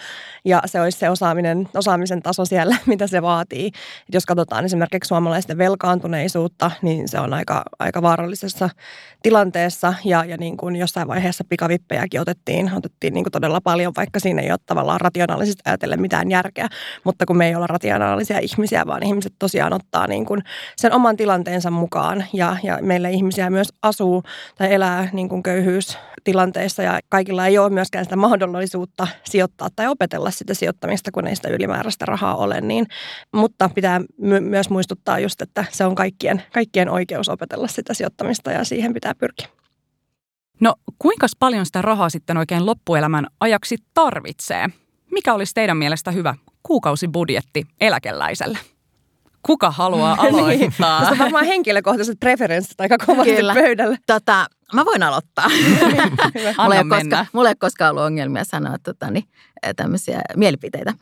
ja 0.45 0.61
se 0.65 0.81
olisi 0.81 0.99
se 0.99 1.09
osaaminen, 1.09 1.69
osaamisen 1.75 2.21
taso 2.21 2.45
siellä, 2.45 2.75
mitä 2.85 3.07
se 3.07 3.21
vaatii. 3.21 3.67
Et 3.67 4.13
jos 4.13 4.25
katsotaan 4.25 4.65
esimerkiksi 4.65 5.07
suomalaisten 5.07 5.57
velkaantuneisuutta, 5.57 6.71
niin 6.81 7.07
se 7.07 7.19
on 7.19 7.33
aika, 7.33 7.63
aika 7.79 8.01
vaarallisessa 8.01 8.69
tilanteessa 9.23 9.93
ja, 10.05 10.25
ja 10.25 10.37
niin 10.37 10.57
kuin 10.57 10.75
jossain 10.75 11.07
vaiheessa 11.07 11.43
pikavippejäkin 11.49 12.21
otettiin, 12.21 12.71
otettiin 12.75 13.13
niin 13.13 13.23
kuin 13.23 13.31
todella 13.31 13.61
paljon, 13.61 13.93
vaikka 13.97 14.19
siinä 14.19 14.41
ei 14.41 14.51
ole 14.51 14.59
tavallaan 14.65 15.01
rationaalisesti 15.01 15.61
ajatellen 15.65 16.01
mitään 16.01 16.31
järkeä, 16.31 16.67
mutta 17.03 17.25
kun 17.25 17.37
me 17.37 17.47
ei 17.47 17.55
olla 17.55 17.67
rationaalisia 17.67 18.39
ihmisiä, 18.39 18.87
vaan 18.87 19.03
ihmiset 19.03 19.33
tosiaan 19.39 19.73
ottaa 19.73 20.07
niin 20.07 20.25
kuin 20.25 20.41
sen 20.77 20.93
oman 20.93 21.17
tilanteensa 21.17 21.71
mukaan 21.71 22.25
ja, 22.33 22.57
ja 22.63 22.79
meillä 22.81 23.09
ihmisiä 23.09 23.49
myös 23.49 23.73
asuu 23.81 24.23
tai 24.57 24.73
elää 24.73 25.09
niin 25.13 25.29
kuin 25.29 25.43
köyhyystilanteissa 25.43 26.83
ja 26.83 26.99
kaikilla 27.09 27.47
ei 27.47 27.57
ole 27.57 27.69
myöskään 27.69 28.05
sitä 28.05 28.15
mahdollisuutta 28.23 29.07
sijoittaa 29.23 29.69
tai 29.75 29.87
opetella 29.87 30.31
sitä 30.31 30.53
sijoittamista, 30.53 31.11
kun 31.11 31.27
ei 31.27 31.35
sitä 31.35 31.49
ylimääräistä 31.49 32.05
rahaa 32.05 32.35
ole. 32.35 32.61
Niin, 32.61 32.85
mutta 33.33 33.69
pitää 33.69 34.01
my- 34.17 34.39
myös 34.39 34.69
muistuttaa 34.69 35.19
just, 35.19 35.41
että 35.41 35.65
se 35.71 35.85
on 35.85 35.95
kaikkien, 35.95 36.43
kaikkien 36.53 36.89
oikeus 36.89 37.29
opetella 37.29 37.67
sitä 37.67 37.93
sijoittamista 37.93 38.51
ja 38.51 38.63
siihen 38.63 38.93
pitää 38.93 39.15
pyrkiä. 39.15 39.47
No 40.59 40.75
kuinka 40.99 41.27
paljon 41.39 41.65
sitä 41.65 41.81
rahaa 41.81 42.09
sitten 42.09 42.37
oikein 42.37 42.65
loppuelämän 42.65 43.27
ajaksi 43.39 43.77
tarvitsee? 43.93 44.67
Mikä 45.11 45.33
olisi 45.33 45.53
teidän 45.53 45.77
mielestä 45.77 46.11
hyvä 46.11 46.35
kuukausibudjetti 46.63 47.63
eläkeläiselle? 47.81 48.57
Kuka 49.45 49.71
haluaa 49.71 50.15
niin. 50.23 50.35
aloittaa? 50.35 51.01
niin, 51.01 51.11
on 51.11 51.17
varmaan 51.17 51.45
henkilökohtaiset 51.45 52.19
preferenssit 52.19 52.81
aika 52.81 52.97
kovasti 53.05 53.35
Kyllä. 53.35 53.53
pöydällä. 53.53 53.97
Tota, 54.07 54.47
mä 54.73 54.85
voin 54.85 55.03
aloittaa. 55.03 55.49
mulla, 56.63 56.75
ei 56.75 56.83
koska, 56.89 57.25
mulla 57.33 57.49
ei 57.49 57.51
ole 57.51 57.55
koskaan 57.59 57.91
ollut 57.91 58.03
ongelmia 58.03 58.43
sanoa 58.43 58.77
tota, 58.83 59.11
niin, 59.11 59.25
tämmöisiä 59.75 60.21
mielipiteitä. 60.35 60.93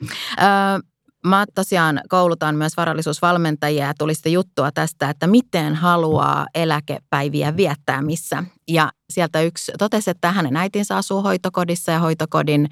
Öö, 0.42 0.80
Mä 1.26 1.46
tosiaan 1.56 2.02
koulutan 2.10 2.56
myös 2.56 2.78
varallisuusvalmentajia 2.78 3.86
ja 3.86 3.94
tuli 4.00 4.16
sitten 4.16 4.34
juttua 4.34 4.72
tästä, 4.72 5.10
että 5.10 5.28
miten 5.28 5.76
haluaa 5.76 6.48
eläkepäiviä 6.56 7.58
viettää 7.58 8.02
missä. 8.02 8.44
Ja 8.68 8.92
sieltä 9.10 9.42
yksi 9.42 9.72
totesi, 9.80 10.12
että 10.12 10.32
hänen 10.32 10.56
äitinsä 10.56 10.98
asuu 10.98 11.22
hoitokodissa 11.22 11.92
ja 11.92 12.00
hoitokodin 12.00 12.70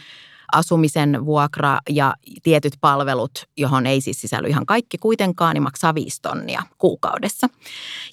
asumisen 0.51 1.25
vuokra 1.25 1.79
ja 1.89 2.13
tietyt 2.43 2.73
palvelut, 2.81 3.31
johon 3.57 3.85
ei 3.85 4.01
siis 4.01 4.21
sisälly 4.21 4.47
ihan 4.47 4.65
kaikki 4.65 4.97
kuitenkaan, 4.97 5.53
niin 5.53 5.63
maksaa 5.63 5.95
viisi 5.95 6.21
tonnia 6.21 6.63
kuukaudessa. 6.77 7.47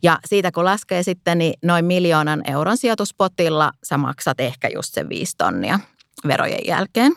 Ja 0.03 0.19
siitä 0.25 0.53
kun 0.53 0.65
laskee 0.65 1.03
sitten, 1.03 1.39
niin 1.39 1.55
noin 1.63 1.85
miljoonan 1.85 2.43
euron 2.51 2.77
sijoituspotilla 2.77 3.73
sä 3.85 3.99
maksat 3.99 4.41
ehkä 4.41 4.69
just 4.75 4.95
sen 4.95 5.09
viisi 5.09 5.37
tonnia 5.37 5.81
verojen 6.27 6.67
jälkeen. 6.67 7.13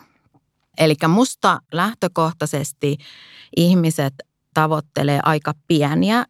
Eli 0.78 0.94
musta 1.08 1.60
lähtökohtaisesti 1.72 2.96
ihmiset 3.56 4.14
tavoittelee 4.54 5.20
aika 5.22 5.54
pieniä 5.66 6.24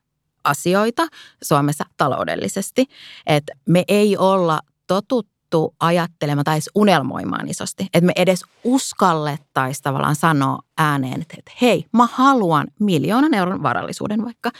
asioita 0.44 1.06
Suomessa 1.42 1.84
taloudellisesti. 1.96 2.86
Että 3.26 3.52
me 3.66 3.84
ei 3.88 4.16
olla 4.16 4.60
totuttu 4.86 5.39
ajattelemaan 5.80 6.44
tai 6.44 6.58
unelmoimaan 6.74 7.48
isosti. 7.48 7.86
Että 7.94 8.06
me 8.06 8.12
edes 8.16 8.42
uskallettaisiin 8.64 9.82
tavallaan 9.82 10.16
sanoa 10.16 10.58
ääneen, 10.78 11.20
että 11.20 11.52
hei, 11.60 11.84
mä 11.92 12.08
haluan 12.12 12.66
miljoonan 12.80 13.34
euron 13.34 13.62
varallisuuden 13.62 14.24
vaikka. 14.24 14.50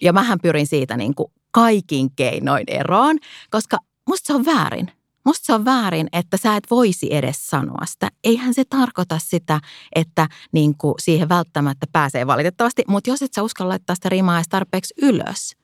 Ja 0.00 0.12
mähän 0.12 0.38
pyrin 0.42 0.66
siitä 0.66 0.96
niin 0.96 1.14
kuin 1.14 1.32
kaikin 1.50 2.10
keinoin 2.16 2.64
eroon, 2.66 3.18
koska 3.50 3.78
musta 4.08 4.26
se 4.26 4.34
on 4.34 4.44
väärin. 4.44 4.92
Musta 5.24 5.46
se 5.46 5.54
on 5.54 5.64
väärin, 5.64 6.08
että 6.12 6.36
sä 6.36 6.56
et 6.56 6.64
voisi 6.70 7.14
edes 7.14 7.46
sanoa 7.46 7.86
sitä. 7.86 8.08
Eihän 8.24 8.54
se 8.54 8.64
tarkoita 8.64 9.18
sitä, 9.18 9.60
että 9.94 10.28
niin 10.52 10.74
kuin 10.78 10.94
siihen 11.02 11.28
välttämättä 11.28 11.86
pääsee 11.92 12.26
valitettavasti, 12.26 12.82
mutta 12.88 13.10
jos 13.10 13.22
et 13.22 13.34
sä 13.34 13.42
uskalla 13.42 13.68
laittaa 13.68 13.94
sitä 13.94 14.08
rimaa 14.08 14.36
edes 14.36 14.48
tarpeeksi 14.48 14.94
ylös, 15.02 15.56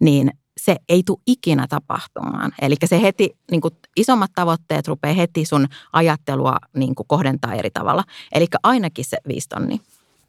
niin 0.00 0.30
se 0.64 0.76
ei 0.88 1.02
tule 1.06 1.18
ikinä 1.26 1.66
tapahtumaan. 1.68 2.52
Eli 2.62 2.74
se 2.84 3.02
heti, 3.02 3.36
niin 3.50 3.60
kuin 3.60 3.74
isommat 3.96 4.30
tavoitteet 4.34 4.88
rupeaa 4.88 5.14
heti 5.14 5.44
sun 5.44 5.66
ajattelua 5.92 6.56
niin 6.76 6.94
kuin 6.94 7.06
kohdentaa 7.06 7.54
eri 7.54 7.70
tavalla. 7.70 8.04
Eli 8.32 8.46
ainakin 8.62 9.04
se 9.04 9.18
viisi 9.28 9.48
tonni. 9.48 9.80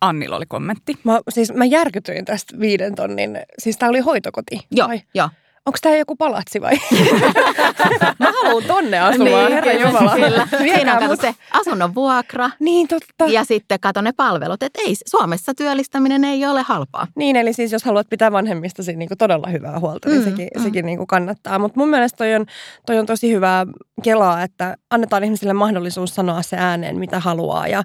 Annilla 0.01 0.35
oli 0.35 0.45
kommentti. 0.45 0.99
Mä, 1.03 1.19
siis 1.29 1.53
mä 1.53 1.65
järkytyin 1.65 2.25
tästä 2.25 2.59
viiden 2.59 2.95
tonnin, 2.95 3.39
siis 3.59 3.77
tämä 3.77 3.89
oli 3.89 3.99
hoitokoti. 3.99 4.59
Joo, 4.71 4.89
joo 5.13 5.29
onko 5.65 5.77
tämä 5.81 5.95
joku 5.95 6.15
palatsi 6.15 6.61
vai? 6.61 6.73
Mä 8.19 8.31
haluan 8.43 8.63
tonne 8.63 8.99
asumaan, 8.99 9.45
niin, 9.45 9.51
herra 9.51 9.73
Jumala. 9.73 10.15
Kyllä. 10.15 10.47
Siinä 10.57 10.99
on 10.99 11.17
se 11.17 11.35
asunnon 11.51 11.95
vuokra. 11.95 12.49
Niin, 12.59 12.87
totta. 12.87 13.25
Ja 13.25 13.43
sitten 13.43 13.79
kato 13.79 14.01
ne 14.01 14.11
palvelut. 14.11 14.63
Että 14.63 14.81
ei, 14.85 14.95
Suomessa 15.05 15.53
työllistäminen 15.53 16.23
ei 16.23 16.45
ole 16.45 16.61
halpaa. 16.61 17.07
Niin, 17.15 17.35
eli 17.35 17.53
siis 17.53 17.71
jos 17.71 17.83
haluat 17.83 18.09
pitää 18.09 18.31
vanhemmistasi 18.31 18.95
niin 18.95 19.09
todella 19.17 19.47
hyvää 19.47 19.79
huolta, 19.79 20.09
niin 20.09 20.21
mm, 20.21 20.29
sekin, 20.29 20.47
mm. 20.57 20.63
sekin 20.63 20.85
niin 20.85 21.07
kannattaa. 21.07 21.59
Mutta 21.59 21.79
mun 21.79 21.89
mielestä 21.89 22.17
toi 22.17 22.35
on, 22.35 22.45
toi 22.85 22.99
on 22.99 23.05
tosi 23.05 23.31
hyvää 23.31 23.65
kelaa, 24.03 24.43
että 24.43 24.77
annetaan 24.89 25.23
ihmisille 25.23 25.53
mahdollisuus 25.53 26.15
sanoa 26.15 26.41
se 26.41 26.57
ääneen, 26.57 26.99
mitä 26.99 27.19
haluaa. 27.19 27.67
Ja 27.67 27.83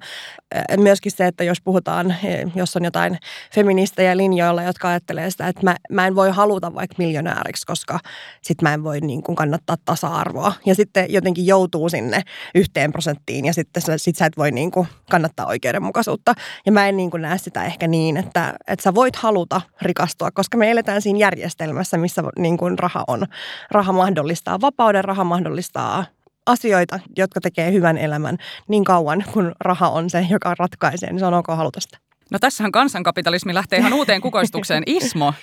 myöskin 0.77 1.13
se, 1.13 1.27
että 1.27 1.45
jos 1.45 1.61
puhutaan, 1.61 2.15
jos 2.55 2.77
on 2.77 2.85
jotain 2.85 3.19
feministejä 3.55 4.17
linjoilla, 4.17 4.63
jotka 4.63 4.89
ajattelee 4.89 5.31
sitä, 5.31 5.49
että 5.49 5.63
mä, 5.65 5.77
mä 5.91 6.07
en 6.07 6.15
voi 6.15 6.31
haluta 6.31 6.75
vaikka 6.75 6.95
miljonääriksi, 6.99 7.66
koska 7.67 7.99
sit 8.43 8.63
mä 8.63 8.75
en 8.75 8.85
voi 8.85 9.01
niin 9.01 9.23
kuin 9.23 9.37
kannattaa 9.37 9.77
tasa-arvoa. 9.85 10.53
Ja 10.67 10.75
sitten 10.75 11.07
jotenkin 11.09 11.47
joutuu 11.47 11.89
sinne 11.89 12.23
yhteen 12.55 12.93
prosenttiin 12.93 13.45
ja 13.45 13.55
sitten 13.55 13.83
sit 13.97 14.17
sä 14.17 14.27
et 14.27 14.37
voi 14.37 14.51
niin 14.51 14.71
kuin 14.71 14.89
kannattaa 15.11 15.47
oikeudenmukaisuutta. 15.47 16.35
Ja 16.67 16.73
mä 16.73 16.89
en 16.89 16.97
niin 16.97 17.11
kuin 17.11 17.23
näe 17.23 17.39
sitä 17.39 17.65
ehkä 17.65 17.87
niin, 17.87 18.17
että, 18.17 18.55
että 18.67 18.83
sä 18.83 18.95
voit 18.95 19.17
haluta 19.17 19.61
rikastua, 19.83 20.31
koska 20.31 20.59
me 20.59 20.71
eletään 20.71 21.03
siinä 21.03 21.19
järjestelmässä, 21.19 21.99
missä 21.99 22.23
niin 22.39 22.57
kuin 22.57 22.79
raha 22.79 23.05
on. 23.07 23.27
Raha 23.71 23.93
mahdollistaa 23.93 24.61
vapauden, 24.61 25.05
raha 25.05 25.25
mahdollistaa 25.25 26.05
asioita, 26.47 27.01
jotka 27.17 27.41
tekee 27.41 27.73
hyvän 27.73 27.99
elämän 27.99 28.37
niin 28.69 28.85
kauan, 28.85 29.25
kun 29.33 29.53
raha 29.61 29.89
on 29.89 30.11
se, 30.11 30.27
joka 30.31 30.55
ratkaisee, 30.59 31.13
niin 31.13 31.19
se 31.21 31.27
on 31.27 31.35
ok 31.35 31.47
haluta 31.49 31.81
sitä. 31.81 32.06
No 32.31 32.39
tässähän 32.39 32.73
kansankapitalismi 32.73 33.55
lähtee 33.55 33.79
ihan 33.79 33.93
uuteen 33.93 34.21
kukoistukseen. 34.21 34.83
Ismo. 34.97 35.35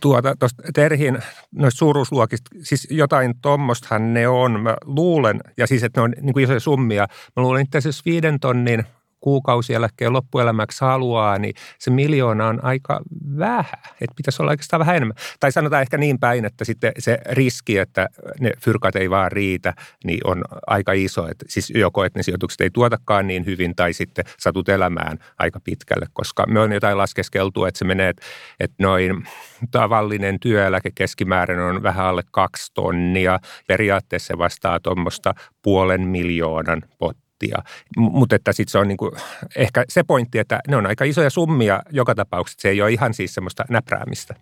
Tuota, 0.00 0.36
tuosta 0.38 0.62
Terhin 0.74 1.18
noista 1.52 1.78
suuruusluokista, 1.78 2.50
siis 2.62 2.88
jotain 2.90 3.34
tuommoistahan 3.42 4.14
ne 4.14 4.28
on. 4.28 4.60
Mä 4.60 4.76
luulen, 4.84 5.40
ja 5.56 5.66
siis 5.66 5.82
että 5.82 6.00
ne 6.00 6.04
on 6.04 6.14
niin 6.20 6.32
kuin 6.32 6.44
isoja 6.44 6.60
summia. 6.60 7.06
Mä 7.36 7.42
luulen 7.42 7.62
itse 7.62 7.78
asiassa 7.78 8.02
viiden 8.06 8.40
tonnin 8.40 8.84
kuukausieläkkeen 9.22 10.12
loppuelämäksi 10.12 10.84
haluaa, 10.84 11.38
niin 11.38 11.54
se 11.78 11.90
miljoona 11.90 12.48
on 12.48 12.64
aika 12.64 13.00
vähän. 13.38 13.82
Että 14.00 14.14
pitäisi 14.16 14.42
olla 14.42 14.50
oikeastaan 14.50 14.80
vähän 14.80 14.96
enemmän. 14.96 15.16
Tai 15.40 15.52
sanotaan 15.52 15.82
ehkä 15.82 15.98
niin 15.98 16.18
päin, 16.18 16.44
että 16.44 16.64
sitten 16.64 16.92
se 16.98 17.18
riski, 17.30 17.78
että 17.78 18.08
ne 18.40 18.50
fyrkat 18.64 18.96
ei 18.96 19.10
vaan 19.10 19.32
riitä, 19.32 19.74
niin 20.04 20.20
on 20.24 20.44
aika 20.66 20.92
iso. 20.92 21.28
Että 21.28 21.44
siis 21.48 21.72
joko, 21.74 22.04
että 22.04 22.18
ne 22.18 22.22
sijoitukset 22.22 22.60
ei 22.60 22.70
tuotakaan 22.70 23.26
niin 23.26 23.46
hyvin 23.46 23.76
tai 23.76 23.92
sitten 23.92 24.24
satut 24.38 24.68
elämään 24.68 25.18
aika 25.38 25.60
pitkälle, 25.60 26.06
koska 26.12 26.46
me 26.46 26.60
on 26.60 26.72
jotain 26.72 26.98
laskeskeltu, 26.98 27.64
että 27.64 27.78
se 27.78 27.84
menee, 27.84 28.08
että, 28.08 28.22
että 28.60 28.76
noin 28.78 29.24
tavallinen 29.70 30.40
työeläke 30.40 30.90
keskimäärin 30.94 31.60
on 31.60 31.82
vähän 31.82 32.06
alle 32.06 32.22
kaksi 32.30 32.72
tonnia. 32.74 33.38
Periaatteessa 33.66 34.26
se 34.26 34.38
vastaa 34.38 34.80
tuommoista 34.80 35.34
puolen 35.62 36.00
miljoonan 36.00 36.82
pot 36.98 37.16
prosenttia. 37.42 37.62
Mutta 37.96 38.36
että 38.36 38.52
sitten 38.52 38.72
se 38.72 38.78
on 38.78 38.88
niinku 38.88 39.12
ehkä 39.56 39.84
se 39.88 40.02
pointti, 40.02 40.38
että 40.38 40.60
ne 40.68 40.76
on 40.76 40.86
aika 40.86 41.04
isoja 41.04 41.30
summia 41.30 41.82
joka 41.90 42.14
tapauksessa. 42.14 42.60
Se 42.60 42.68
ei 42.68 42.82
ole 42.82 42.92
ihan 42.92 43.14
siis 43.14 43.34
semmoista 43.34 43.64
näpräämistä. 43.70 44.34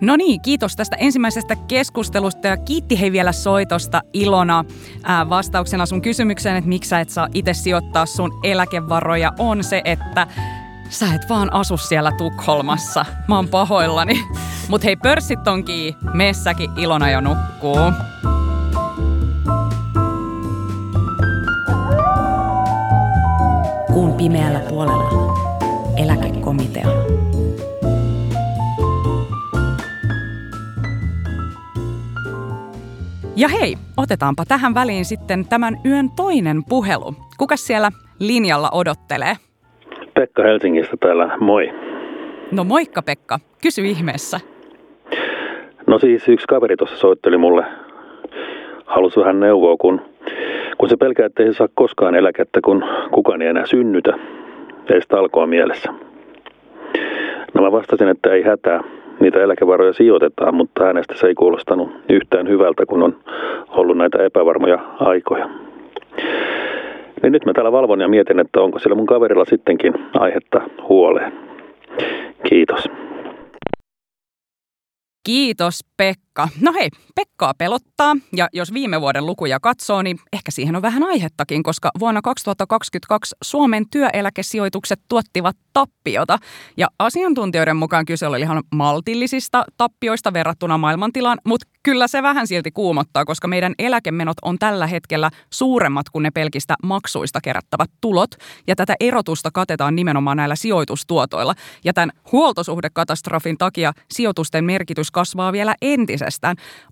No 0.00 0.16
niin, 0.16 0.40
kiitos 0.40 0.76
tästä 0.76 0.96
ensimmäisestä 0.96 1.56
keskustelusta 1.56 2.46
ja 2.46 2.56
kiitti 2.56 3.00
hei 3.00 3.12
vielä 3.12 3.32
soitosta 3.32 4.02
Ilona. 4.12 4.64
Ää, 5.02 5.28
vastauksena 5.28 5.86
sun 5.86 6.02
kysymykseen, 6.02 6.56
että 6.56 6.68
miksi 6.68 6.88
sä 6.88 7.00
et 7.00 7.10
saa 7.10 7.28
itse 7.34 7.54
sijoittaa 7.54 8.06
sun 8.06 8.40
eläkevaroja, 8.44 9.32
on 9.38 9.64
se, 9.64 9.82
että 9.84 10.26
sä 10.90 11.14
et 11.14 11.28
vaan 11.28 11.52
asu 11.52 11.76
siellä 11.76 12.12
Tukholmassa. 12.12 13.04
Mä 13.28 13.36
oon 13.36 13.48
pahoillani. 13.48 14.14
Mut 14.68 14.84
hei, 14.84 14.96
pörssit 14.96 15.48
on 15.48 15.64
messäkin 16.14 16.70
Ilona 16.76 17.10
jo 17.10 17.20
nukkuu. 17.20 17.78
Kuun 23.98 24.14
pimeällä 24.14 24.60
puolella. 24.68 25.34
Eläkekomitea. 26.04 26.86
Ja 33.36 33.48
hei, 33.48 33.74
otetaanpa 33.96 34.44
tähän 34.48 34.74
väliin 34.74 35.04
sitten 35.04 35.48
tämän 35.48 35.76
yön 35.86 36.10
toinen 36.16 36.62
puhelu. 36.68 37.14
Kuka 37.38 37.56
siellä 37.56 37.90
linjalla 38.20 38.68
odottelee? 38.72 39.34
Pekka 40.14 40.42
Helsingistä 40.42 40.96
täällä, 41.00 41.36
moi. 41.40 41.72
No 42.52 42.64
moikka 42.64 43.02
Pekka, 43.02 43.38
kysy 43.62 43.84
ihmeessä. 43.84 44.40
No 45.86 45.98
siis 45.98 46.28
yksi 46.28 46.46
kaveri 46.46 46.76
tuossa 46.76 46.96
soitteli 46.96 47.38
mulle, 47.38 47.64
halusi 48.86 49.20
vähän 49.20 49.40
neuvoa, 49.40 49.76
kun, 49.76 50.00
kun 50.78 50.88
se 50.88 50.96
pelkää, 50.96 51.26
että 51.26 51.42
ei 51.42 51.54
saa 51.54 51.68
koskaan 51.74 52.14
eläkettä, 52.14 52.60
kun 52.64 52.84
kukaan 53.10 53.42
ei 53.42 53.48
enää 53.48 53.66
synnytä. 53.66 54.18
Ei 54.90 55.02
sitä 55.02 55.18
alkoa 55.18 55.46
mielessä. 55.46 55.92
No 57.54 57.62
mä 57.62 57.72
vastasin, 57.72 58.08
että 58.08 58.32
ei 58.32 58.42
hätää, 58.42 58.80
niitä 59.20 59.42
eläkevaroja 59.42 59.92
sijoitetaan, 59.92 60.54
mutta 60.54 60.84
hänestä 60.84 61.14
se 61.16 61.26
ei 61.26 61.34
kuulostanut 61.34 61.90
yhtään 62.08 62.48
hyvältä, 62.48 62.86
kun 62.86 63.02
on 63.02 63.16
ollut 63.68 63.96
näitä 63.96 64.24
epävarmoja 64.24 64.78
aikoja. 65.00 65.48
Niin 67.22 67.32
nyt 67.32 67.46
mä 67.46 67.52
täällä 67.52 67.72
valvon 67.72 68.00
ja 68.00 68.08
mietin, 68.08 68.40
että 68.40 68.60
onko 68.60 68.78
siellä 68.78 68.96
mun 68.96 69.06
kaverilla 69.06 69.44
sittenkin 69.44 69.94
aihetta 70.14 70.60
huoleen. 70.88 71.32
Kiitos. 72.48 72.88
Kiitos 75.26 75.80
Pekka. 75.96 76.27
No 76.60 76.72
hei, 76.72 76.88
Pekkaa 77.14 77.54
pelottaa 77.58 78.16
ja 78.36 78.48
jos 78.52 78.72
viime 78.72 79.00
vuoden 79.00 79.26
lukuja 79.26 79.60
katsoo, 79.60 80.02
niin 80.02 80.18
ehkä 80.32 80.50
siihen 80.50 80.76
on 80.76 80.82
vähän 80.82 81.02
aihettakin, 81.02 81.62
koska 81.62 81.90
vuonna 81.98 82.22
2022 82.22 83.36
Suomen 83.44 83.84
työeläkesijoitukset 83.90 85.00
tuottivat 85.08 85.56
tappiota. 85.72 86.38
Ja 86.76 86.88
asiantuntijoiden 86.98 87.76
mukaan 87.76 88.04
kyse 88.04 88.26
oli 88.26 88.40
ihan 88.40 88.62
maltillisista 88.74 89.64
tappioista 89.76 90.32
verrattuna 90.32 90.78
maailmantilaan, 90.78 91.38
mutta 91.44 91.68
kyllä 91.82 92.08
se 92.08 92.22
vähän 92.22 92.46
silti 92.46 92.70
kuumottaa, 92.70 93.24
koska 93.24 93.48
meidän 93.48 93.74
eläkemenot 93.78 94.36
on 94.42 94.58
tällä 94.58 94.86
hetkellä 94.86 95.30
suuremmat 95.52 96.10
kuin 96.10 96.22
ne 96.22 96.30
pelkistä 96.30 96.74
maksuista 96.82 97.40
kerättävät 97.40 97.90
tulot. 98.00 98.30
Ja 98.66 98.76
tätä 98.76 98.94
erotusta 99.00 99.50
katetaan 99.52 99.96
nimenomaan 99.96 100.36
näillä 100.36 100.56
sijoitustuotoilla. 100.56 101.54
Ja 101.84 101.92
tämän 101.92 102.12
huoltosuhdekatastrofin 102.32 103.58
takia 103.58 103.92
sijoitusten 104.10 104.64
merkitys 104.64 105.10
kasvaa 105.10 105.52
vielä 105.52 105.74
entisestään. 105.82 106.27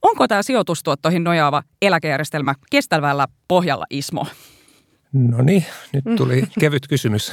Onko 0.03 0.29
tämä 0.29 0.43
sijoitustuottoihin 0.43 1.25
nojaava 1.25 1.63
eläkejärjestelmä 1.83 2.55
kestävällä 2.71 3.27
pohjalla, 3.49 3.85
Ismo? 3.91 4.27
No 5.13 5.43
niin, 5.43 5.65
nyt 5.93 6.05
tuli 6.19 6.43
kevyt 6.61 6.89
kysymys. 6.89 7.33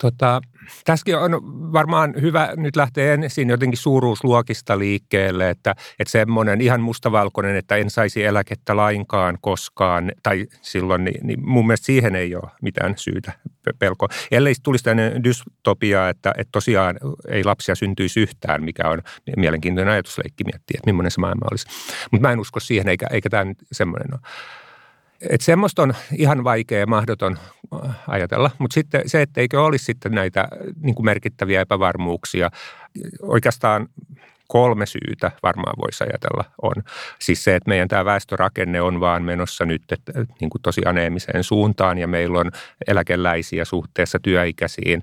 Tota, 0.00 0.40
tässäkin 0.84 1.18
on 1.18 1.32
varmaan 1.72 2.14
hyvä 2.20 2.48
nyt 2.56 2.76
lähteä 2.76 3.14
ensin 3.14 3.48
jotenkin 3.48 3.78
suuruusluokista 3.78 4.78
liikkeelle, 4.78 5.50
että, 5.50 5.74
että 5.98 6.10
semmoinen 6.10 6.60
ihan 6.60 6.80
mustavalkoinen, 6.80 7.56
että 7.56 7.76
en 7.76 7.90
saisi 7.90 8.24
eläkettä 8.24 8.76
lainkaan 8.76 9.38
koskaan, 9.40 10.12
tai 10.22 10.46
silloin, 10.60 11.04
niin, 11.04 11.26
niin 11.26 11.48
mun 11.48 11.66
mielestä 11.66 11.86
siihen 11.86 12.16
ei 12.16 12.34
ole 12.34 12.50
mitään 12.62 12.94
syytä 12.96 13.32
pelkoa. 13.78 14.08
Ellei 14.30 14.54
tulisi 14.62 14.84
tämmöinen 14.84 15.24
dystopia, 15.24 16.08
että, 16.08 16.32
että 16.38 16.52
tosiaan 16.52 16.96
ei 17.28 17.44
lapsia 17.44 17.74
syntyisi 17.74 18.20
yhtään, 18.20 18.64
mikä 18.64 18.88
on 18.88 19.02
mielenkiintoinen 19.36 19.92
ajatusleikki 19.92 20.44
miettiä, 20.44 20.78
että 20.78 20.90
millainen 20.90 21.10
se 21.10 21.20
maailma 21.20 21.46
olisi. 21.50 21.66
Mutta 22.10 22.28
mä 22.28 22.32
en 22.32 22.40
usko 22.40 22.60
siihen, 22.60 22.88
eikä, 22.88 23.06
eikä 23.10 23.30
tämä 23.30 23.44
nyt 23.44 23.58
semmoinen 23.72 24.14
ole. 24.14 24.20
Että 25.30 25.44
semmoista 25.44 25.82
on 25.82 25.94
ihan 26.16 26.44
vaikea 26.44 26.78
ja 26.78 26.86
mahdoton 26.86 27.38
ajatella, 28.08 28.50
mutta 28.58 28.74
sitten 28.74 29.02
se, 29.06 29.22
etteikö 29.22 29.62
olisi 29.62 29.84
sitten 29.84 30.12
näitä 30.12 30.48
niin 30.82 30.94
kuin 30.94 31.06
merkittäviä 31.06 31.60
epävarmuuksia, 31.60 32.50
oikeastaan 33.22 33.88
kolme 34.48 34.86
syytä 34.86 35.30
varmaan 35.42 35.74
voisi 35.82 36.04
ajatella 36.04 36.44
on. 36.62 36.82
Siis 37.18 37.44
se, 37.44 37.56
että 37.56 37.68
meidän 37.68 37.88
tämä 37.88 38.04
väestörakenne 38.04 38.80
on 38.80 39.00
vaan 39.00 39.22
menossa 39.22 39.64
nyt 39.64 39.92
että, 39.92 40.12
niin 40.40 40.50
kuin 40.50 40.62
tosi 40.62 40.82
aneemiseen 40.86 41.44
suuntaan 41.44 41.98
ja 41.98 42.08
meillä 42.08 42.38
on 42.38 42.50
eläkeläisiä 42.86 43.64
suhteessa 43.64 44.18
työikäisiin 44.22 45.02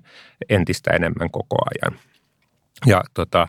entistä 0.50 0.92
enemmän 0.92 1.30
koko 1.32 1.58
ajan. 1.72 2.00
Ja 2.86 3.04
tota, 3.14 3.48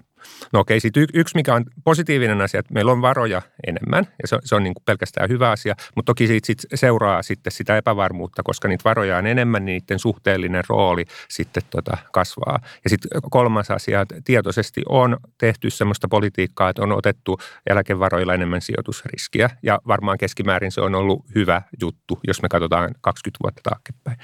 No 0.53 0.61
okei, 0.61 0.81
sitten 0.81 1.03
y- 1.03 1.07
yksi 1.15 1.35
mikä 1.35 1.55
on 1.55 1.65
positiivinen 1.85 2.41
asia, 2.41 2.61
että 2.61 2.75
meillä 2.75 2.93
on 2.93 3.03
varoja 3.03 3.43
enemmän 3.67 4.07
ja 4.23 4.29
se 4.29 4.35
on, 4.35 4.41
se 4.45 4.55
on 4.55 4.63
niin 4.63 4.75
kuin 4.75 4.85
pelkästään 4.85 5.29
hyvä 5.29 5.51
asia, 5.51 5.75
mutta 5.97 6.11
toki 6.11 6.27
siitä 6.27 6.47
sit 6.47 6.59
seuraa 6.75 7.23
sitten 7.23 7.53
sitä 7.53 7.77
epävarmuutta, 7.77 8.43
koska 8.43 8.69
niitä 8.69 8.85
varoja 8.85 9.19
on 9.19 9.27
enemmän, 9.27 9.65
niin 9.65 9.79
niiden 9.79 9.99
suhteellinen 9.99 10.65
rooli 10.69 11.05
sitten 11.29 11.63
tota 11.71 11.97
kasvaa. 12.13 12.59
Ja 12.85 12.91
sitten 12.91 13.21
kolmas 13.31 13.71
asia, 13.71 14.01
että 14.01 14.15
tietoisesti 14.25 14.83
on 14.89 15.17
tehty 15.39 15.71
sellaista 15.71 16.09
politiikkaa, 16.09 16.69
että 16.69 16.83
on 16.83 16.93
otettu 16.93 17.39
eläkevaroilla 17.67 18.35
enemmän 18.35 18.61
sijoitusriskiä 18.61 19.51
ja 19.63 19.79
varmaan 19.87 20.19
keskimäärin 20.19 20.73
se 20.73 20.81
on 20.81 20.95
ollut 20.95 21.25
hyvä 21.35 21.63
juttu, 21.81 22.21
jos 22.27 22.43
me 22.43 22.49
katsotaan 22.49 22.95
20 23.01 23.39
vuotta 23.43 23.61
taaksepäin. 23.63 24.19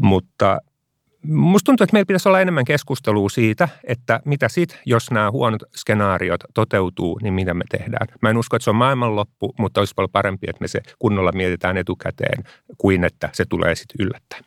Mutta 0.00 0.58
Musta 1.24 1.66
tuntuu, 1.66 1.84
että 1.84 1.94
meillä 1.94 2.06
pitäisi 2.06 2.28
olla 2.28 2.40
enemmän 2.40 2.64
keskustelua 2.64 3.28
siitä, 3.28 3.68
että 3.84 4.20
mitä 4.24 4.48
sitten, 4.48 4.78
jos 4.86 5.10
nämä 5.10 5.30
huonot 5.30 5.62
skenaariot 5.76 6.40
toteutuu, 6.54 7.18
niin 7.22 7.34
mitä 7.34 7.54
me 7.54 7.64
tehdään. 7.70 8.06
Mä 8.22 8.30
en 8.30 8.36
usko, 8.36 8.56
että 8.56 8.64
se 8.64 8.70
on 8.70 8.76
maailmanloppu, 8.76 9.54
mutta 9.58 9.80
olisi 9.80 9.94
paljon 9.94 10.10
parempi, 10.10 10.46
että 10.50 10.60
me 10.60 10.68
se 10.68 10.80
kunnolla 10.98 11.32
mietitään 11.32 11.76
etukäteen, 11.76 12.44
kuin 12.78 13.04
että 13.04 13.28
se 13.32 13.44
tulee 13.48 13.74
sitten 13.74 14.06
yllättäen 14.06 14.44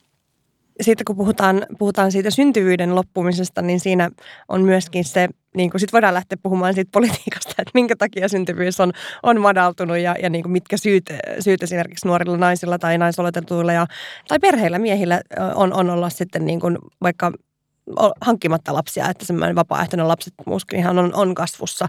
siitä 0.81 1.03
kun 1.07 1.15
puhutaan, 1.15 1.65
puhutaan 1.79 2.11
siitä 2.11 2.29
syntyvyyden 2.29 2.95
loppumisesta, 2.95 3.61
niin 3.61 3.79
siinä 3.79 4.09
on 4.47 4.61
myöskin 4.61 5.05
se, 5.05 5.29
niin 5.55 5.69
kuin 5.69 5.81
sit 5.81 5.93
voidaan 5.93 6.13
lähteä 6.13 6.37
puhumaan 6.43 6.73
siitä 6.73 6.89
politiikasta, 6.93 7.49
että 7.57 7.71
minkä 7.73 7.95
takia 7.95 8.29
syntyvyys 8.29 8.79
on, 8.79 8.91
on 9.23 9.41
madaltunut 9.41 9.97
ja, 9.97 10.15
ja 10.23 10.29
niin 10.29 10.43
kuin 10.43 10.51
mitkä 10.51 10.77
syyt, 10.77 11.03
syyt 11.39 11.63
esimerkiksi 11.63 12.07
nuorilla 12.07 12.37
naisilla 12.37 12.79
tai 12.79 12.97
naisoletetuilla 12.97 13.73
ja, 13.73 13.87
tai 14.27 14.39
perheillä 14.39 14.79
miehillä 14.79 15.21
on, 15.55 15.73
on 15.73 15.89
olla 15.89 16.09
sitten 16.09 16.45
niin 16.45 16.59
kuin 16.59 16.77
vaikka 17.01 17.31
hankkimatta 18.21 18.73
lapsia, 18.73 19.09
että 19.09 19.25
semmoinen 19.25 19.55
vapaaehtoinen 19.55 20.07
lapsettomuuskin 20.07 20.87
on, 20.87 21.13
on 21.13 21.35
kasvussa. 21.35 21.87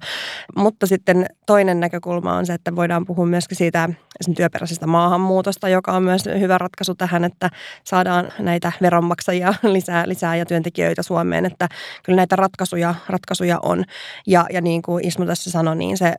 Mutta 0.57 0.87
sitten 0.87 1.27
toinen 1.47 1.81
näkökulma 1.81 2.33
on 2.33 2.47
se, 2.47 2.55
että 2.55 2.77
voidaan 2.77 3.07
puhua 3.07 3.27
myöskin 3.27 3.57
siitä 3.57 3.89
työperäisestä 4.37 4.87
maahanmuutosta, 4.87 5.69
joka 5.69 5.93
on 5.93 6.03
myös 6.03 6.23
hyvä 6.41 6.59
ratkaisu 6.59 6.95
tähän, 6.95 7.25
että 7.25 7.51
saadaan 7.85 8.33
näitä 8.39 8.73
veronmaksajia 8.81 9.55
lisää, 9.63 10.09
lisää 10.09 10.37
ja 10.37 10.47
työntekijöitä 10.47 11.03
Suomeen, 11.03 11.47
että 11.47 11.69
kyllä 12.05 12.17
näitä 12.17 12.37
ratkaisuja, 12.37 12.95
ratkaisuja 13.09 13.59
on. 13.63 13.85
Ja, 14.27 14.47
ja 14.53 14.61
niin 14.61 14.83
kuin 14.83 15.07
Ismo 15.07 15.27
tässä 15.27 15.51
sanoi, 15.51 15.77
niin 15.77 15.99
se, 15.99 16.15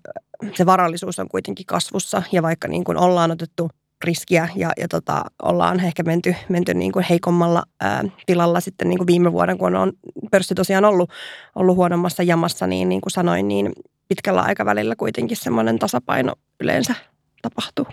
se 0.55 0.65
varallisuus 0.65 1.19
on 1.19 1.29
kuitenkin 1.29 1.65
kasvussa 1.65 2.23
ja 2.31 2.43
vaikka 2.43 2.67
niin 2.67 2.83
kuin 2.83 2.97
ollaan 2.97 3.31
otettu 3.31 3.69
riskiä 4.03 4.49
ja, 4.55 4.71
ja 4.77 4.87
tota, 4.87 5.23
ollaan 5.43 5.79
ehkä 5.79 6.03
menty, 6.03 6.35
menty 6.49 6.73
niin 6.73 6.91
kuin 6.91 7.05
heikommalla 7.09 7.63
ää, 7.81 8.03
tilalla 8.25 8.59
sitten 8.59 8.89
niin 8.89 8.97
kuin 8.97 9.07
viime 9.07 9.31
vuoden, 9.31 9.57
kun 9.57 9.75
on 9.75 9.93
pörssi 10.31 10.55
tosiaan 10.55 10.85
ollut, 10.85 11.09
ollut 11.55 11.75
huonommassa 11.75 12.23
jamassa, 12.23 12.67
niin 12.67 12.89
niin 12.89 13.01
kuin 13.01 13.11
sanoin, 13.11 13.47
niin 13.47 13.71
pitkällä 14.07 14.41
aikavälillä 14.41 14.95
kuitenkin 14.95 15.37
semmoinen 15.37 15.79
tasapaino 15.79 16.33
yleensä 16.59 16.95
tapahtuu. 17.41 17.87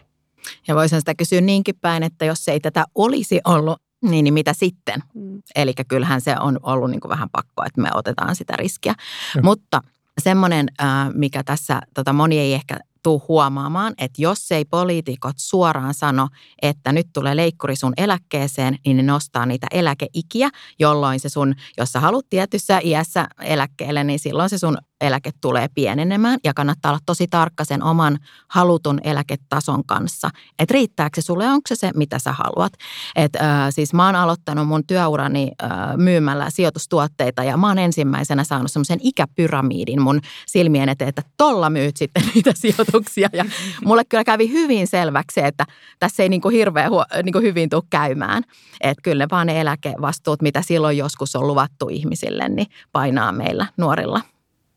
Ja 0.68 0.74
voisin 0.74 0.98
sitä 0.98 1.14
kysyä 1.14 1.40
niinkin 1.40 1.74
päin, 1.80 2.02
että 2.02 2.24
jos 2.24 2.48
ei 2.48 2.60
tätä 2.60 2.84
olisi 2.94 3.40
ollut, 3.44 3.82
niin, 4.02 4.24
niin 4.24 4.34
mitä 4.34 4.52
sitten? 4.52 5.02
Mm. 5.14 5.42
Eli 5.56 5.72
kyllähän 5.88 6.20
se 6.20 6.34
on 6.40 6.58
ollut 6.62 6.90
niin 6.90 7.00
kuin 7.00 7.10
vähän 7.10 7.28
pakko, 7.32 7.64
että 7.66 7.80
me 7.80 7.88
otetaan 7.94 8.36
sitä 8.36 8.56
riskiä. 8.56 8.94
Mm. 9.34 9.40
Mutta 9.44 9.80
semmoinen, 10.22 10.68
mikä 11.14 11.42
tässä 11.44 11.80
tota 11.94 12.12
moni 12.12 12.38
ei 12.38 12.54
ehkä 12.54 12.78
tuu 13.06 13.22
huomaamaan, 13.28 13.94
että 13.98 14.22
jos 14.22 14.52
ei 14.52 14.64
poliitikot 14.64 15.34
suoraan 15.36 15.94
sano, 15.94 16.28
että 16.62 16.92
nyt 16.92 17.06
tulee 17.12 17.36
leikkuri 17.36 17.76
sun 17.76 17.92
eläkkeeseen, 17.96 18.78
niin 18.86 18.96
ne 18.96 19.02
nostaa 19.02 19.46
niitä 19.46 19.66
eläkeikiä, 19.70 20.50
jolloin 20.78 21.20
se 21.20 21.28
sun, 21.28 21.54
jos 21.78 21.92
sä 21.92 22.00
haluat 22.00 22.26
tietyssä 22.30 22.80
iässä 22.84 23.28
eläkkeelle, 23.42 24.04
niin 24.04 24.18
silloin 24.18 24.50
se 24.50 24.58
sun 24.58 24.78
eläke 25.00 25.30
tulee 25.40 25.68
pienenemään 25.74 26.38
ja 26.44 26.54
kannattaa 26.54 26.92
olla 26.92 27.00
tosi 27.06 27.26
tarkka 27.28 27.64
sen 27.64 27.82
oman 27.82 28.18
halutun 28.48 29.00
eläketason 29.04 29.84
kanssa. 29.86 30.30
Että 30.58 30.72
riittääkö 30.72 31.20
se 31.20 31.24
sulle, 31.24 31.48
onko 31.48 31.62
se 31.68 31.76
se, 31.76 31.90
mitä 31.94 32.18
sä 32.18 32.32
haluat. 32.32 32.72
Et, 33.16 33.36
äh, 33.36 33.42
siis 33.70 33.94
mä 33.94 34.06
oon 34.06 34.16
aloittanut 34.16 34.68
mun 34.68 34.86
työurani 34.86 35.50
äh, 35.62 35.70
myymällä 35.96 36.50
sijoitustuotteita 36.50 37.44
ja 37.44 37.56
mä 37.56 37.68
oon 37.68 37.78
ensimmäisenä 37.78 38.44
saanut 38.44 38.72
semmoisen 38.72 38.98
ikäpyramiidin 39.02 40.02
mun 40.02 40.20
silmien 40.46 40.88
eteen, 40.88 41.08
että 41.08 41.22
tolla 41.36 41.70
myyt 41.70 41.96
sitten 41.96 42.22
niitä 42.34 42.52
sijoituksia. 42.54 43.28
Ja 43.32 43.44
mulle 43.84 44.04
kyllä 44.04 44.24
kävi 44.24 44.52
hyvin 44.52 44.86
selväksi, 44.86 45.40
että 45.40 45.64
tässä 45.98 46.22
ei 46.22 46.28
niinku 46.28 46.48
hirveän 46.48 46.90
huo, 46.90 47.04
niinku 47.22 47.40
hyvin 47.40 47.68
tule 47.70 47.82
käymään. 47.90 48.42
Että 48.80 49.02
kyllä 49.02 49.26
vaan 49.30 49.46
ne 49.46 49.60
eläkevastuut, 49.60 50.42
mitä 50.42 50.62
silloin 50.62 50.98
joskus 50.98 51.36
on 51.36 51.46
luvattu 51.46 51.88
ihmisille, 51.88 52.48
niin 52.48 52.66
painaa 52.92 53.32
meillä 53.32 53.66
nuorilla. 53.76 54.35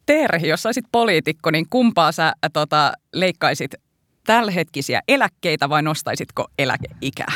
Terhi, 0.10 0.48
jos 0.48 0.64
saisit 0.64 0.86
poliitikko, 0.92 1.52
niin 1.52 1.66
kumpaa 1.70 2.12
sä 2.12 2.34
tota, 2.54 2.94
leikkaisit 3.14 3.76
tälhetkisiä 4.24 5.02
eläkkeitä 5.08 5.70
vai 5.70 5.84
nostaisitko 5.84 6.48
eläkeikää? 6.60 7.32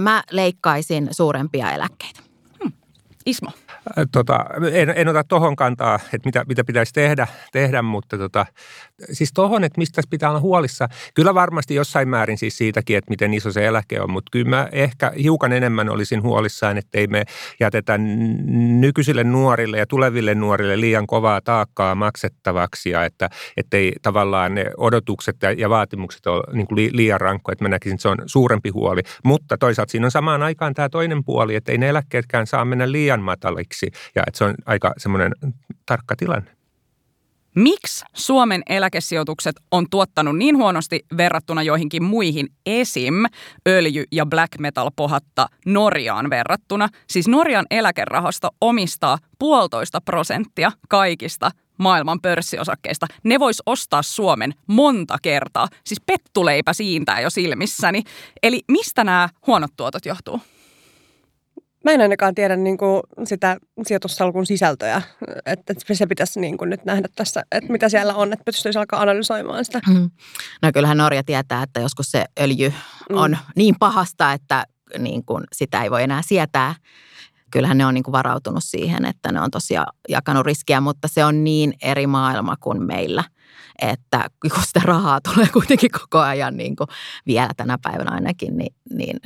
Mä 0.00 0.22
leikkaisin 0.30 1.08
suurempia 1.10 1.72
eläkkeitä. 1.72 2.20
Hmm. 2.62 2.72
Ismo. 3.26 3.50
Tota, 4.12 4.44
en, 4.72 4.92
en 4.96 5.08
ota 5.08 5.24
tuohon 5.24 5.56
kantaa, 5.56 5.94
että 5.94 6.28
mitä, 6.28 6.44
mitä 6.48 6.64
pitäisi 6.64 6.92
tehdä, 6.92 7.26
tehdä 7.52 7.82
mutta 7.82 8.18
tota, 8.18 8.46
siis 9.12 9.32
tuohon, 9.34 9.64
että 9.64 9.78
mistä 9.78 10.02
pitää 10.10 10.30
olla 10.30 10.40
huolissa. 10.40 10.88
Kyllä 11.14 11.34
varmasti 11.34 11.74
jossain 11.74 12.08
määrin 12.08 12.38
siis 12.38 12.58
siitäkin, 12.58 12.96
että 12.96 13.10
miten 13.10 13.34
iso 13.34 13.52
se 13.52 13.66
eläke 13.66 14.00
on, 14.00 14.10
mutta 14.10 14.30
kyllä 14.30 14.50
mä 14.50 14.68
ehkä 14.72 15.12
hiukan 15.22 15.52
enemmän 15.52 15.88
olisin 15.88 16.22
huolissaan, 16.22 16.78
että 16.78 16.98
ei 16.98 17.06
me 17.06 17.24
jätetä 17.60 17.98
nykyisille 18.80 19.24
nuorille 19.24 19.78
ja 19.78 19.86
tuleville 19.86 20.34
nuorille 20.34 20.80
liian 20.80 21.06
kovaa 21.06 21.40
taakkaa 21.40 21.94
maksettavaksi 21.94 22.90
ja 22.90 23.04
että 23.04 23.30
ei 23.72 23.92
tavallaan 24.02 24.54
ne 24.54 24.64
odotukset 24.76 25.36
ja, 25.42 25.52
ja 25.52 25.70
vaatimukset 25.70 26.26
ole 26.26 26.42
niin 26.52 26.66
kuin 26.66 26.90
liian 26.92 27.20
rankkoja, 27.20 27.52
että 27.52 27.64
mä 27.64 27.68
näkisin, 27.68 27.94
että 27.94 28.02
se 28.02 28.08
on 28.08 28.18
suurempi 28.26 28.70
huoli. 28.70 29.00
Mutta 29.24 29.58
toisaalta 29.58 29.90
siinä 29.90 30.06
on 30.06 30.10
samaan 30.10 30.42
aikaan 30.42 30.74
tämä 30.74 30.88
toinen 30.88 31.24
puoli, 31.24 31.54
että 31.54 31.72
ei 31.72 31.78
ne 31.78 31.88
eläkkeetkään 31.88 32.46
saa 32.46 32.64
mennä 32.64 32.92
liian 32.92 33.20
mataliksi 33.20 33.77
ja 34.14 34.22
että 34.26 34.38
se 34.38 34.44
on 34.44 34.54
aika 34.66 34.92
semmoinen 34.96 35.32
tarkka 35.86 36.16
tilanne. 36.16 36.58
Miksi 37.54 38.04
Suomen 38.14 38.62
eläkesijoitukset 38.68 39.56
on 39.70 39.86
tuottanut 39.90 40.38
niin 40.38 40.56
huonosti 40.56 41.00
verrattuna 41.16 41.62
joihinkin 41.62 42.04
muihin 42.04 42.48
esim. 42.66 43.14
öljy- 43.68 44.04
ja 44.12 44.26
black 44.26 44.58
metal 44.58 44.90
pohatta 44.96 45.48
Norjaan 45.66 46.30
verrattuna? 46.30 46.88
Siis 47.06 47.28
Norjan 47.28 47.66
eläkerahasto 47.70 48.50
omistaa 48.60 49.18
puolitoista 49.38 50.00
prosenttia 50.00 50.72
kaikista 50.88 51.50
maailman 51.78 52.20
pörssiosakkeista. 52.20 53.06
Ne 53.24 53.38
vois 53.38 53.62
ostaa 53.66 54.02
Suomen 54.02 54.54
monta 54.66 55.16
kertaa. 55.22 55.68
Siis 55.84 56.00
pettuleipä 56.06 56.72
siintää 56.72 57.20
jo 57.20 57.30
silmissäni. 57.30 58.02
Eli 58.42 58.60
mistä 58.68 59.04
nämä 59.04 59.28
huonot 59.46 59.70
tuotot 59.76 60.06
johtuu? 60.06 60.40
Mä 61.88 61.92
en 61.92 62.00
ainakaan 62.00 62.34
tiedä 62.34 62.56
niin 62.56 62.78
kuin 62.78 63.02
sitä 63.24 63.56
sijoitussalkun 63.86 64.46
sisältöä, 64.46 65.02
että 65.46 65.74
se 65.92 66.06
pitäisi 66.06 66.40
niin 66.40 66.58
kuin 66.58 66.70
nyt 66.70 66.84
nähdä 66.84 67.08
tässä, 67.16 67.42
että 67.52 67.72
mitä 67.72 67.88
siellä 67.88 68.14
on, 68.14 68.32
että 68.32 68.44
pystyisi 68.44 68.78
alkaa 68.78 69.02
analysoimaan 69.02 69.64
sitä. 69.64 69.80
Mm. 69.88 70.10
No 70.62 70.70
kyllähän 70.74 70.96
Norja 70.96 71.24
tietää, 71.24 71.62
että 71.62 71.80
joskus 71.80 72.10
se 72.10 72.24
öljy 72.40 72.72
mm. 73.10 73.16
on 73.16 73.30
mm. 73.30 73.36
niin 73.56 73.74
pahasta, 73.78 74.32
että 74.32 74.64
niin 74.98 75.24
kuin 75.24 75.44
sitä 75.52 75.82
ei 75.82 75.90
voi 75.90 76.02
enää 76.02 76.22
sietää. 76.22 76.74
Kyllähän 77.50 77.78
ne 77.78 77.86
on 77.86 77.94
niin 77.94 78.04
kuin 78.04 78.12
varautunut 78.12 78.64
siihen, 78.64 79.04
että 79.04 79.32
ne 79.32 79.40
on 79.40 79.50
tosiaan 79.50 79.92
jakanut 80.08 80.46
riskiä, 80.46 80.80
mutta 80.80 81.08
se 81.08 81.24
on 81.24 81.44
niin 81.44 81.72
eri 81.82 82.06
maailma 82.06 82.56
kuin 82.60 82.82
meillä– 82.82 83.24
että 83.82 84.30
kun 84.42 84.62
sitä 84.66 84.80
rahaa 84.84 85.20
tulee 85.32 85.46
kuitenkin 85.52 85.90
koko 85.90 86.18
ajan 86.18 86.56
niin 86.56 86.76
kuin 86.76 86.88
vielä 87.26 87.50
tänä 87.56 87.78
päivänä 87.82 88.10
ainakin, 88.10 88.56
niin, 88.56 88.74
niin 88.90 89.16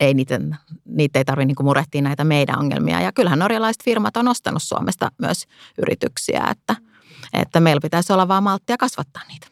ei 0.00 0.14
niitä, 0.14 0.40
niitä 0.84 1.18
ei 1.18 1.24
tarvitse 1.24 1.46
niin 1.46 1.66
murehtia 1.66 2.02
näitä 2.02 2.24
meidän 2.24 2.58
ongelmia. 2.58 3.00
Ja 3.00 3.12
kyllähän 3.12 3.38
norjalaiset 3.38 3.84
firmat 3.84 4.16
on 4.16 4.28
ostanut 4.28 4.62
Suomesta 4.62 5.08
myös 5.18 5.46
yrityksiä, 5.78 6.46
että, 6.50 6.76
että 7.32 7.60
meillä 7.60 7.80
pitäisi 7.80 8.12
olla 8.12 8.28
vaan 8.28 8.42
malttia 8.42 8.76
kasvattaa 8.76 9.22
niitä. 9.28 9.51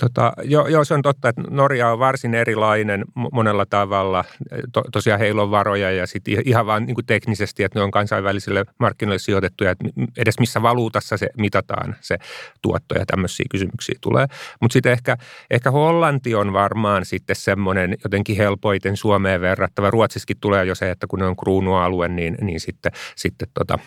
Tota, 0.00 0.32
joo, 0.42 0.66
joo, 0.66 0.84
se 0.84 0.94
on 0.94 1.02
totta, 1.02 1.28
että 1.28 1.42
Norja 1.50 1.90
on 1.90 1.98
varsin 1.98 2.34
erilainen 2.34 3.04
monella 3.32 3.66
tavalla. 3.66 4.24
To, 4.72 4.82
tosiaan 4.92 5.20
heillä 5.20 5.42
on 5.42 5.50
varoja 5.50 5.90
ja 5.90 6.06
sitten 6.06 6.42
ihan 6.44 6.66
vaan 6.66 6.86
niin 6.86 6.96
teknisesti, 7.06 7.64
että 7.64 7.78
ne 7.78 7.82
on 7.82 7.90
kansainvälisille 7.90 8.64
markkinoille 8.78 9.18
sijoitettuja, 9.18 9.70
että 9.70 9.84
edes 10.18 10.38
missä 10.40 10.62
valuutassa 10.62 11.16
se 11.16 11.28
mitataan 11.38 11.96
se 12.00 12.18
tuotto 12.62 12.94
ja 12.98 13.06
tämmöisiä 13.06 13.46
kysymyksiä 13.50 13.94
tulee. 14.00 14.26
Mutta 14.60 14.72
sitten 14.72 14.92
ehkä, 14.92 15.16
ehkä 15.50 15.70
Hollanti 15.70 16.34
on 16.34 16.52
varmaan 16.52 17.04
sitten 17.04 17.36
semmoinen 17.36 17.96
jotenkin 18.04 18.36
helpoiten 18.36 18.96
Suomeen 18.96 19.40
verrattava. 19.40 19.90
Ruotsiskin 19.90 20.36
tulee 20.40 20.64
jo 20.64 20.74
se, 20.74 20.90
että 20.90 21.06
kun 21.06 21.18
ne 21.18 21.26
on 21.26 21.36
kruunualue, 21.36 22.08
niin, 22.08 22.36
niin 22.40 22.60
sitten, 22.60 22.92
sitten 23.16 23.48
tota, 23.54 23.78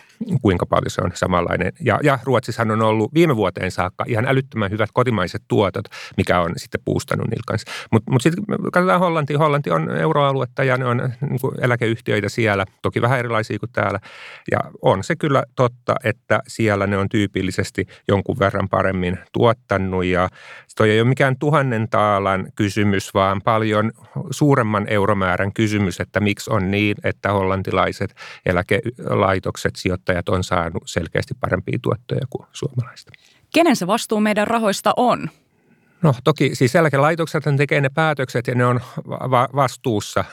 kuinka 0.42 0.66
paljon 0.66 0.90
se 0.90 1.00
on 1.04 1.10
samanlainen. 1.14 1.72
Ja, 1.80 1.98
ja 2.02 2.18
Ruotsissahan 2.24 2.70
on 2.70 2.82
ollut 2.82 3.14
viime 3.14 3.36
vuoteen 3.36 3.70
saakka 3.70 4.04
ihan 4.08 4.28
älyttömän 4.28 4.70
hyvät 4.70 4.90
kotimaiset 4.92 5.42
tuotot– 5.48 5.84
mikä 6.16 6.40
on 6.40 6.52
sitten 6.56 6.80
puustanut 6.84 7.26
niillä 7.26 7.42
kanssa. 7.46 7.72
Mutta 7.90 8.12
mut 8.12 8.22
sitten 8.22 8.44
katsotaan 8.72 9.00
Hollanti. 9.00 9.34
Hollanti 9.34 9.70
on 9.70 9.90
euroaluetta 9.96 10.64
ja 10.64 10.76
ne 10.76 10.84
on 10.84 11.12
niin 11.20 11.40
kuin 11.40 11.54
eläkeyhtiöitä 11.64 12.28
siellä, 12.28 12.64
toki 12.82 13.02
vähän 13.02 13.18
erilaisia 13.18 13.58
kuin 13.58 13.72
täällä. 13.72 14.00
Ja 14.50 14.58
on 14.82 15.04
se 15.04 15.16
kyllä 15.16 15.42
totta, 15.56 15.94
että 16.04 16.40
siellä 16.48 16.86
ne 16.86 16.98
on 16.98 17.08
tyypillisesti 17.08 17.86
jonkun 18.08 18.38
verran 18.38 18.68
paremmin 18.68 19.18
tuottanut 19.32 20.04
ja 20.04 20.28
toi 20.76 20.90
ei 20.90 21.00
ole 21.00 21.08
mikään 21.08 21.38
tuhannen 21.38 21.88
taalan 21.88 22.46
kysymys, 22.54 23.14
vaan 23.14 23.42
paljon 23.44 23.92
suuremman 24.30 24.88
euromäärän 24.88 25.52
kysymys, 25.52 26.00
että 26.00 26.20
miksi 26.20 26.50
on 26.52 26.70
niin, 26.70 26.96
että 27.04 27.32
hollantilaiset 27.32 28.14
eläkelaitokset, 28.46 29.76
sijoittajat 29.76 30.28
on 30.28 30.44
saanut 30.44 30.82
selkeästi 30.86 31.34
parempia 31.40 31.78
tuottoja 31.82 32.26
kuin 32.30 32.46
suomalaiset. 32.52 33.12
Kenen 33.54 33.76
se 33.76 33.86
vastuu 33.86 34.20
meidän 34.20 34.46
rahoista 34.46 34.92
on? 34.96 35.30
No 36.02 36.14
toki 36.24 36.54
siis 36.54 36.74
eläkelaitokset 36.74 37.44
tekee 37.56 37.80
ne 37.80 37.88
päätökset 37.88 38.46
ja 38.46 38.54
ne 38.54 38.66
on 38.66 38.80
va- 39.08 39.48
vastuussa 39.54 40.24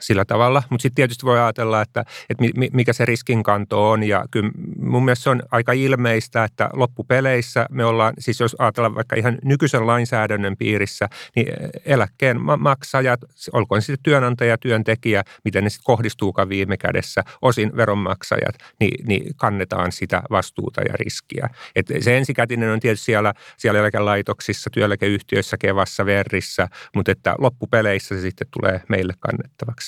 sillä 0.00 0.24
tavalla, 0.24 0.62
mutta 0.70 0.82
sitten 0.82 0.94
tietysti 0.94 1.26
voi 1.26 1.38
ajatella, 1.38 1.82
että, 1.82 2.04
että 2.30 2.44
mikä 2.72 2.92
se 2.92 3.04
riskinkanto 3.04 3.90
on 3.90 4.02
ja 4.02 4.24
kyllä 4.30 4.50
mun 4.78 5.04
mielestä 5.04 5.22
se 5.22 5.30
on 5.30 5.42
aika 5.50 5.72
ilmeistä, 5.72 6.44
että 6.44 6.70
loppupeleissä 6.72 7.66
me 7.70 7.84
ollaan, 7.84 8.14
siis 8.18 8.40
jos 8.40 8.56
ajatellaan 8.58 8.94
vaikka 8.94 9.16
ihan 9.16 9.38
nykyisen 9.44 9.86
lainsäädännön 9.86 10.56
piirissä, 10.56 11.08
niin 11.36 11.46
eläkkeen 11.84 12.40
maksajat, 12.58 13.20
olkoon 13.52 13.82
sitten 13.82 14.02
työnantaja 14.02 14.50
ja 14.50 14.58
työntekijä, 14.58 15.24
miten 15.44 15.64
ne 15.64 15.70
sitten 15.70 15.84
kohdistuukaan 15.84 16.48
viime 16.48 16.76
kädessä, 16.76 17.22
osin 17.42 17.76
veronmaksajat, 17.76 18.54
niin, 18.80 19.06
niin 19.06 19.34
kannetaan 19.36 19.92
sitä 19.92 20.22
vastuuta 20.30 20.80
ja 20.80 20.94
riskiä. 20.96 21.48
Et 21.76 21.86
se 22.00 22.16
ensikätinen 22.16 22.70
on 22.70 22.80
tietysti 22.80 23.04
siellä, 23.04 23.34
siellä 23.56 23.80
eläkelaitoksissa, 23.80 24.70
työeläkeyhtiöissä, 24.70 25.56
Kevassa, 25.56 26.06
Verrissä, 26.06 26.68
mutta 26.94 27.12
että 27.12 27.34
loppupeleissä 27.38 28.14
se 28.14 28.20
sitten 28.20 28.46
tulee 28.50 28.80
meille 28.88 29.12
kannettavaksi. 29.20 29.83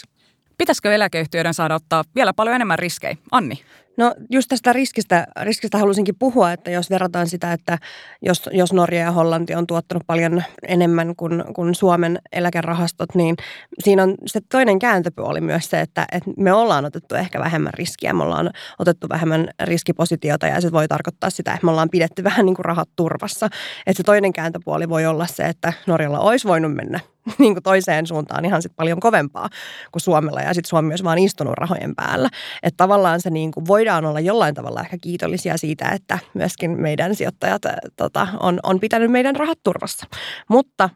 Pitäisikö 0.58 0.94
eläkeyhtiöiden 0.94 1.54
saada 1.54 1.74
ottaa 1.74 2.04
vielä 2.14 2.32
paljon 2.32 2.56
enemmän 2.56 2.78
riskejä? 2.78 3.16
Anni? 3.32 3.62
No 3.96 4.14
just 4.30 4.48
tästä 4.48 4.72
riskistä, 4.72 5.26
riskistä 5.42 5.78
halusinkin 5.78 6.14
puhua, 6.18 6.52
että 6.52 6.70
jos 6.70 6.90
verrataan 6.90 7.28
sitä, 7.28 7.52
että 7.52 7.78
jos, 8.22 8.50
jos 8.52 8.72
Norja 8.72 9.00
ja 9.00 9.12
Hollanti 9.12 9.54
on 9.54 9.66
tuottanut 9.66 10.02
paljon 10.06 10.42
enemmän 10.68 11.16
kuin, 11.16 11.44
kuin 11.54 11.74
Suomen 11.74 12.18
eläkerahastot, 12.32 13.14
niin 13.14 13.36
siinä 13.78 14.02
on 14.02 14.14
se 14.26 14.40
toinen 14.52 14.78
kääntöpuoli 14.78 15.40
myös 15.40 15.70
se, 15.70 15.80
että, 15.80 16.06
että 16.12 16.30
me 16.36 16.52
ollaan 16.52 16.84
otettu 16.84 17.14
ehkä 17.14 17.38
vähemmän 17.40 17.74
riskiä, 17.74 18.12
me 18.12 18.22
ollaan 18.22 18.50
otettu 18.78 19.08
vähemmän 19.08 19.48
riskipositiota 19.62 20.46
ja 20.46 20.60
se 20.60 20.72
voi 20.72 20.88
tarkoittaa 20.88 21.30
sitä, 21.30 21.52
että 21.52 21.64
me 21.64 21.70
ollaan 21.70 21.90
pidetty 21.90 22.24
vähän 22.24 22.46
niin 22.46 22.56
kuin 22.56 22.64
rahat 22.64 22.88
turvassa. 22.96 23.46
Että 23.86 23.96
se 23.96 24.02
toinen 24.02 24.32
kääntöpuoli 24.32 24.88
voi 24.88 25.06
olla 25.06 25.26
se, 25.26 25.44
että 25.44 25.72
Norjalla 25.86 26.20
olisi 26.20 26.48
voinut 26.48 26.74
mennä 26.74 27.00
niin 27.38 27.54
kuin 27.54 27.62
toiseen 27.62 28.06
suuntaan 28.06 28.44
ihan 28.44 28.62
sit 28.62 28.76
paljon 28.76 29.00
kovempaa 29.00 29.48
kuin 29.92 30.02
Suomella 30.02 30.40
ja 30.40 30.54
sitten 30.54 30.68
Suomi 30.68 30.88
myös 30.88 31.04
vaan 31.04 31.18
istunut 31.18 31.54
rahojen 31.58 31.94
päällä. 31.94 32.28
Että 32.62 32.76
tavallaan 32.76 33.20
se 33.20 33.30
niin 33.30 33.52
kuin 33.52 33.66
voidaan 33.66 34.04
olla 34.04 34.20
jollain 34.20 34.54
tavalla 34.54 34.80
ehkä 34.80 34.98
kiitollisia 35.02 35.56
siitä, 35.56 35.88
että 35.88 36.18
myöskin 36.34 36.80
meidän 36.80 37.14
sijoittajat 37.14 37.62
tota, 37.96 38.26
on, 38.40 38.60
on 38.62 38.80
pitänyt 38.80 39.10
meidän 39.10 39.36
rahat 39.36 39.58
turvassa. 39.62 40.06
Mutta 40.48 40.90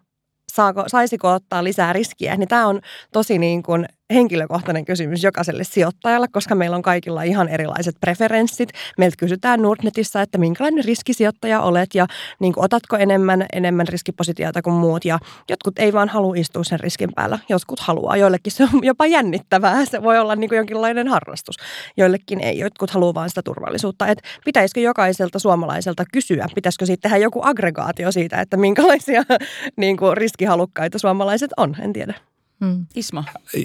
saako, 0.52 0.84
saisiko 0.86 1.32
ottaa 1.32 1.64
lisää 1.64 1.92
riskiä, 1.92 2.36
niin 2.36 2.48
tämä 2.48 2.66
on 2.66 2.80
tosi 3.12 3.38
niin 3.38 3.62
kuin 3.62 3.86
henkilökohtainen 4.10 4.84
kysymys 4.84 5.24
jokaiselle 5.24 5.64
sijoittajalle, 5.64 6.28
koska 6.28 6.54
meillä 6.54 6.76
on 6.76 6.82
kaikilla 6.82 7.22
ihan 7.22 7.48
erilaiset 7.48 7.96
preferenssit. 8.00 8.68
Meiltä 8.98 9.16
kysytään 9.18 9.62
Nordnetissä, 9.62 10.22
että 10.22 10.38
minkälainen 10.38 10.84
riskisijoittaja 10.84 11.60
olet 11.60 11.94
ja 11.94 12.06
niin 12.40 12.52
kuin, 12.52 12.64
otatko 12.64 12.96
enemmän, 12.96 13.46
enemmän 13.52 13.88
riskipositiota 13.88 14.62
kuin 14.62 14.74
muut. 14.74 15.04
Ja 15.04 15.18
jotkut 15.48 15.78
ei 15.78 15.92
vaan 15.92 16.08
halua 16.08 16.34
istua 16.36 16.64
sen 16.64 16.80
riskin 16.80 17.10
päällä, 17.14 17.38
jotkut 17.48 17.80
haluaa. 17.80 18.16
Joillekin 18.16 18.52
se 18.52 18.64
on 18.64 18.84
jopa 18.84 19.06
jännittävää, 19.06 19.84
se 19.84 20.02
voi 20.02 20.18
olla 20.18 20.36
niin 20.36 20.48
kuin 20.48 20.56
jonkinlainen 20.56 21.08
harrastus. 21.08 21.56
Joillekin 21.96 22.40
ei, 22.40 22.58
jotkut 22.58 22.90
haluaa 22.90 23.14
vaan 23.14 23.28
sitä 23.28 23.42
turvallisuutta. 23.42 24.06
Et 24.06 24.18
pitäisikö 24.44 24.80
jokaiselta 24.80 25.38
suomalaiselta 25.38 26.04
kysyä, 26.12 26.46
pitäisikö 26.54 26.86
siitä 26.86 27.00
tehdä 27.02 27.16
joku 27.16 27.40
aggregaatio 27.44 28.12
siitä, 28.12 28.40
että 28.40 28.56
minkälaisia 28.56 29.22
niin 29.76 29.96
kuin, 29.96 30.16
riskihalukkaita 30.16 30.98
suomalaiset 30.98 31.50
on, 31.56 31.76
en 31.80 31.92
tiedä. 31.92 32.29
Mm. 32.60 32.86
Ismo. 32.96 33.24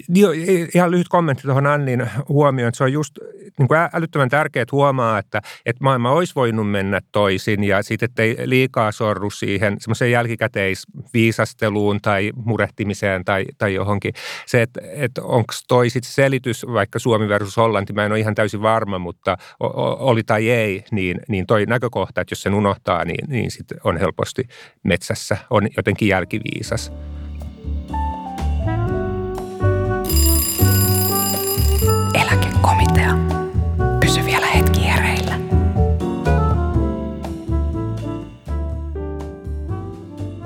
Joo, 0.10 0.31
ihan 0.75 0.91
lyhyt 0.91 1.08
kommentti 1.08 1.43
tuohon 1.43 1.67
Annin 1.67 2.10
huomioon. 2.29 2.73
Se 2.73 2.84
on 2.84 2.93
just 2.93 3.17
niin 3.60 3.67
kuin 3.67 3.79
älyttömän 3.93 4.29
tärkeää 4.29 4.65
huomaa, 4.71 5.19
että, 5.19 5.41
että 5.65 5.84
maailma 5.84 6.12
olisi 6.12 6.36
voinut 6.36 6.71
mennä 6.71 7.01
toisin 7.12 7.63
ja 7.63 7.84
sitten 7.84 8.10
ei 8.17 8.36
liikaa 8.45 8.91
sorru 8.91 9.29
siihen 9.29 9.75
semmoiseen 9.79 10.12
jälkikäteisviisasteluun 10.12 12.01
tai 12.01 12.31
murehtimiseen 12.36 13.25
tai, 13.25 13.45
tai 13.58 13.73
johonkin. 13.73 14.13
Se, 14.45 14.62
että, 14.62 14.81
että 14.84 15.21
onko 15.23 15.53
toi 15.67 15.89
sitten 15.89 16.12
selitys 16.12 16.65
vaikka 16.73 16.99
Suomi 16.99 17.29
versus 17.29 17.58
Hollanti, 17.58 17.93
mä 17.93 18.05
en 18.05 18.12
ole 18.12 18.19
ihan 18.19 18.36
täysin 18.36 18.62
varma, 18.62 18.99
mutta 18.99 19.38
oli 19.99 20.23
tai 20.23 20.49
ei, 20.49 20.84
niin, 20.91 21.19
niin 21.27 21.47
toi 21.47 21.65
näkökohta, 21.65 22.21
että 22.21 22.31
jos 22.31 22.41
sen 22.41 22.53
unohtaa, 22.53 23.05
niin, 23.05 23.29
niin 23.29 23.51
sitten 23.51 23.77
on 23.84 23.97
helposti 23.97 24.43
metsässä, 24.84 25.38
on 25.49 25.67
jotenkin 25.77 26.08
jälkiviisas. 26.08 26.91
Eläkekomitea. 32.65 33.13
Pysy 33.99 34.25
vielä 34.25 34.45
hetki 34.45 34.86
hereillä. 34.86 35.39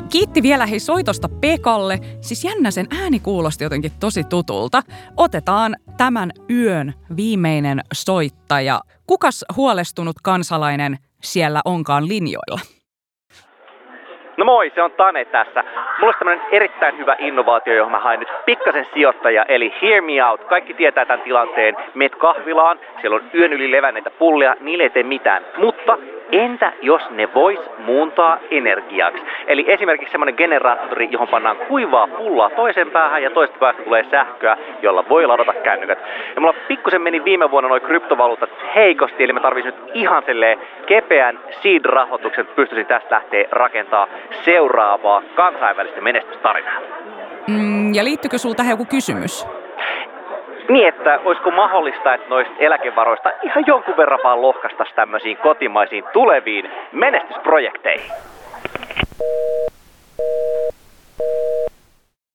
Kiitti 0.10 0.43
vielä 0.43 0.65
hei 0.65 0.79
soitosta 0.79 1.29
Pekalle. 1.29 1.99
Siis 2.21 2.43
jännä 2.43 2.71
sen 2.71 2.88
ääni 3.01 3.19
kuulosti 3.19 3.63
jotenkin 3.63 3.91
tosi 3.99 4.23
tutulta. 4.23 4.84
Otetaan 5.17 5.75
tämän 5.97 6.32
yön 6.49 6.93
viimeinen 7.15 7.82
soittaja. 7.93 8.82
Kukas 9.08 9.45
huolestunut 9.55 10.15
kansalainen 10.23 10.97
siellä 11.23 11.62
onkaan 11.65 12.08
linjoilla? 12.08 12.78
No 14.39 14.45
moi, 14.45 14.71
se 14.75 14.82
on 14.82 14.91
Tane 14.91 15.25
tässä. 15.25 15.63
Mulla 15.99 16.13
on 16.13 16.19
tämmönen 16.19 16.41
erittäin 16.52 16.97
hyvä 16.97 17.15
innovaatio, 17.19 17.73
johon 17.73 17.91
mä 17.91 17.99
haen 17.99 18.19
nyt 18.19 18.30
pikkasen 18.45 18.88
sijoittaja, 18.93 19.45
eli 19.47 19.73
Hear 19.82 20.02
Me 20.02 20.25
Out. 20.25 20.43
Kaikki 20.43 20.73
tietää 20.73 21.06
tämän 21.06 21.21
tilanteen. 21.21 21.78
Meet 21.93 22.15
kahvilaan, 22.15 22.80
siellä 23.02 23.15
on 23.15 23.23
yön 23.34 23.54
yli 23.54 23.71
levänneitä 23.71 24.10
pullia, 24.10 24.56
niille 24.60 24.84
ei 24.84 24.89
tee 24.89 25.04
mitään. 25.04 25.45
Mutta 25.58 25.97
Entä 26.31 26.73
jos 26.81 27.01
ne 27.09 27.33
vois 27.33 27.59
muuntaa 27.77 28.39
energiaksi? 28.51 29.23
Eli 29.47 29.65
esimerkiksi 29.67 30.11
semmoinen 30.11 30.35
generaattori, 30.37 31.07
johon 31.11 31.27
pannaan 31.27 31.57
kuivaa 31.57 32.07
pullaa 32.07 32.49
toisen 32.49 32.91
päähän 32.91 33.23
ja 33.23 33.29
toista 33.29 33.57
päästä 33.59 33.83
tulee 33.83 34.05
sähköä, 34.11 34.57
jolla 34.81 35.05
voi 35.09 35.25
ladata 35.25 35.53
kännykät. 35.53 35.99
Ja 36.35 36.41
mulla 36.41 36.53
pikkusen 36.67 37.01
meni 37.01 37.23
viime 37.23 37.51
vuonna 37.51 37.69
noin 37.69 37.81
kryptovaluutat 37.81 38.49
heikosti, 38.75 39.23
eli 39.23 39.33
mä 39.33 39.39
tarvitsin 39.39 39.73
nyt 39.73 39.91
ihan 39.93 40.23
silleen 40.25 40.59
kepeän 40.85 41.39
seed-rahoituksen, 41.61 42.41
että 42.41 42.55
pystyisin 42.55 42.85
tästä 42.85 43.15
lähteä 43.15 43.45
rakentaa 43.51 44.07
seuraavaa 44.45 45.21
kansainvälistä 45.35 46.01
menestystarinaa. 46.01 46.79
Mm, 47.47 47.93
ja 47.93 48.03
liittyykö 48.03 48.37
sulta 48.37 48.63
joku 48.63 48.85
kysymys? 48.85 49.58
Niin, 50.69 50.88
että 50.88 51.19
olisiko 51.25 51.51
mahdollista, 51.51 52.13
että 52.13 52.29
noista 52.29 52.53
eläkevaroista 52.60 53.29
ihan 53.43 53.63
jonkun 53.67 53.97
verran 53.97 54.19
vaan 54.23 54.41
lohkastaisi 54.41 54.95
tämmöisiin 54.95 55.38
kotimaisiin 55.38 56.03
tuleviin 56.13 56.65
menestysprojekteihin? 56.91 58.12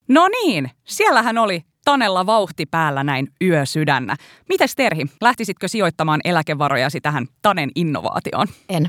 No 0.08 0.28
niin, 0.28 0.70
siellähän 0.84 1.38
oli 1.38 1.60
Tanella 1.84 2.26
vauhti 2.26 2.66
päällä 2.70 3.04
näin 3.04 3.26
yösydännä. 3.42 4.16
Mites 4.48 4.76
Terhi, 4.76 5.02
lähtisitkö 5.22 5.68
sijoittamaan 5.68 6.20
eläkevarojasi 6.24 7.00
tähän 7.00 7.26
Tanen 7.42 7.70
innovaatioon? 7.74 8.46
En. 8.68 8.86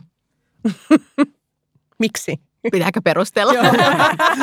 Miksi? 2.03 2.36
Pitääkö 2.71 3.01
perustella? 3.04 3.54
Joo, 3.54 3.73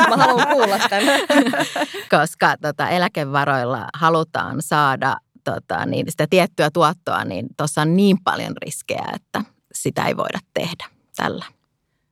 mä 0.09 0.17
haluan 0.17 0.47
kuulla 0.49 0.79
tämän. 0.79 1.21
Koska 2.21 2.57
tota, 2.61 2.89
eläkevaroilla 2.89 3.87
halutaan 3.95 4.63
saada 4.63 5.17
tota, 5.45 5.87
niin 5.87 6.07
sitä 6.11 6.27
tiettyä 6.31 6.71
tuottoa, 6.71 7.25
niin 7.25 7.47
tuossa 7.57 7.83
on 7.83 7.97
niin 7.97 8.19
paljon 8.25 8.53
riskejä, 8.67 9.05
että 9.15 9.43
sitä 9.75 10.05
ei 10.05 10.17
voida 10.17 10.39
tehdä 10.55 10.87
tällä. 11.17 11.45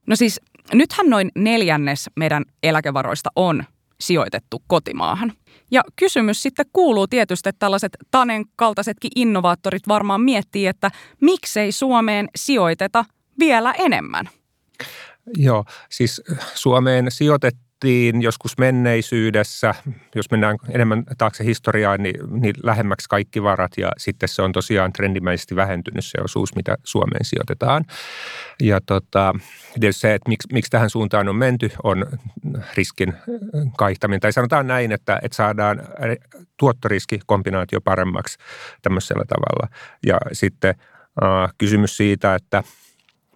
No 0.07 0.17
siis 0.17 0.41
nythän 0.73 1.11
noin 1.11 1.31
neljännes 1.35 2.11
meidän 2.17 2.45
eläkevaroista 2.63 3.31
on 3.37 3.65
sijoitettu 4.01 4.63
kotimaahan. 4.67 5.33
Ja 5.71 5.83
kysymys 5.97 6.43
sitten 6.43 6.67
kuuluu 6.73 7.07
tietysti, 7.07 7.49
että 7.49 7.59
tällaiset 7.59 7.97
Tanen 8.11 8.45
kaltaisetkin 8.57 9.11
innovaattorit 9.17 9.89
varmaan 9.89 10.21
miettii, 10.21 10.67
että 10.67 10.91
miksei 11.21 11.73
Suomeen 11.73 12.29
sijoiteta 12.37 13.05
vielä 13.39 13.73
enemmän– 13.79 14.29
Joo, 15.37 15.65
siis 15.91 16.23
Suomeen 16.55 17.07
sijoitettiin 17.11 18.23
joskus 18.23 18.59
menneisyydessä, 18.59 19.75
jos 20.15 20.31
mennään 20.31 20.57
enemmän 20.69 21.05
taakse 21.19 21.45
historiaan, 21.45 22.03
niin, 22.03 22.41
niin 22.41 22.55
lähemmäksi 22.63 23.09
kaikki 23.09 23.43
varat 23.43 23.73
ja 23.77 23.93
sitten 23.99 24.29
se 24.29 24.43
on 24.43 24.53
tosiaan 24.53 24.93
trendimäisesti 24.93 25.57
vähentynyt 25.57 26.05
se 26.05 26.19
osuus, 26.25 26.57
mitä 26.57 26.77
Suomeen 26.85 27.25
sijoitetaan. 27.25 27.85
Ja 28.63 28.81
tota, 28.87 29.35
se, 29.91 30.15
että 30.15 30.29
miksi, 30.29 30.49
miksi 30.53 30.71
tähän 30.71 30.91
suuntaan 30.91 31.29
on 31.29 31.37
menty, 31.37 31.71
on 31.83 32.07
riskin 32.75 33.15
kaihtaminen. 33.77 34.21
Tai 34.21 34.33
sanotaan 34.33 34.67
näin, 34.67 34.93
että, 34.93 35.19
että 35.23 35.37
saadaan 35.37 35.83
tuottoriskikombinaatio 36.57 37.81
paremmaksi 37.81 38.39
tämmöisellä 38.83 39.25
tavalla. 39.29 39.69
Ja 40.07 40.19
sitten 40.33 40.75
äh, 41.23 41.51
kysymys 41.59 41.97
siitä, 41.97 42.35
että– 42.35 42.63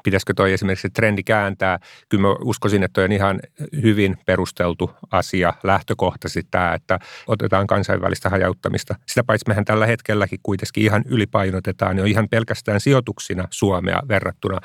pitäisikö 0.05 0.35
toi 0.37 0.53
esimerkiksi 0.53 0.91
trendi 0.91 1.23
kääntää. 1.23 1.79
Kyllä 2.09 2.23
mä 2.23 2.29
uskoisin, 2.45 2.83
että 2.83 2.93
toi 2.93 3.05
on 3.05 3.13
ihan 3.13 3.41
hyvin 3.83 4.17
perusteltu 4.27 4.91
asia 5.11 5.55
lähtökohtaisesti 5.63 6.49
tämä, 6.51 6.75
että 6.75 6.99
otetaan 7.27 7.67
kansainvälistä 7.67 8.31
hajauttamista. 8.31 8.95
Sitä 9.07 9.25
paitsi 9.25 9.45
mehän 9.49 9.65
tällä 9.65 9.87
hetkelläkin 9.87 10.41
kuitenkin 10.43 10.83
ihan 10.83 11.05
ylipainotetaan 11.07 11.99
jo 11.99 12.05
ihan 12.05 12.29
pelkästään 12.29 12.81
sijoituksina 12.81 13.49
Suomea 13.51 14.03
verrattuna 14.09 14.59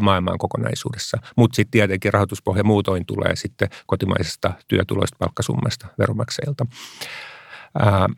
maailman 0.00 0.38
kokonaisuudessa. 0.38 1.18
Mutta 1.36 1.56
sitten 1.56 1.70
tietenkin 1.70 2.12
rahoituspohja 2.12 2.64
muutoin 2.64 3.06
tulee 3.06 3.36
sitten 3.36 3.68
kotimaisesta 3.86 4.52
työtuloista 4.68 5.16
palkkasummasta 5.18 5.86
veromaksajilta. 5.98 6.66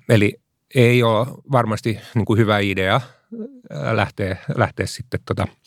eli 0.08 0.40
ei 0.74 1.02
ole 1.02 1.26
varmasti 1.52 1.98
niin 2.14 2.24
kuin 2.24 2.38
hyvä 2.38 2.58
idea 2.58 3.00
lähteä, 3.92 4.36
lähteä 4.56 4.86
sitten 4.86 5.20
tota– 5.26 5.46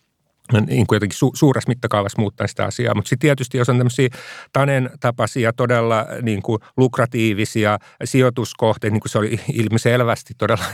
niin 0.68 0.88
kuin 0.88 0.96
jotenkin 0.96 1.18
su- 1.18 1.32
suuressa 1.34 1.70
mittakaavassa 1.70 2.22
muuttaa 2.22 2.48
sitä 2.48 2.66
asiaa. 2.66 2.96
Mutta 2.96 3.10
sitten 3.10 3.28
tietysti, 3.28 3.58
jos 3.58 3.70
on 3.70 3.78
tämmöisiä 3.78 4.10
Tanen 4.54 4.90
tapaisia 5.00 5.54
todella 5.54 6.06
niin 6.22 6.42
kuin 6.42 6.60
lukratiivisia 6.78 7.80
sijoituskohteita, 8.04 8.94
niin 8.94 9.02
kuin 9.02 9.12
se 9.12 9.18
oli 9.18 9.40
ilmiselvästi 9.54 10.34
todella 10.38 10.66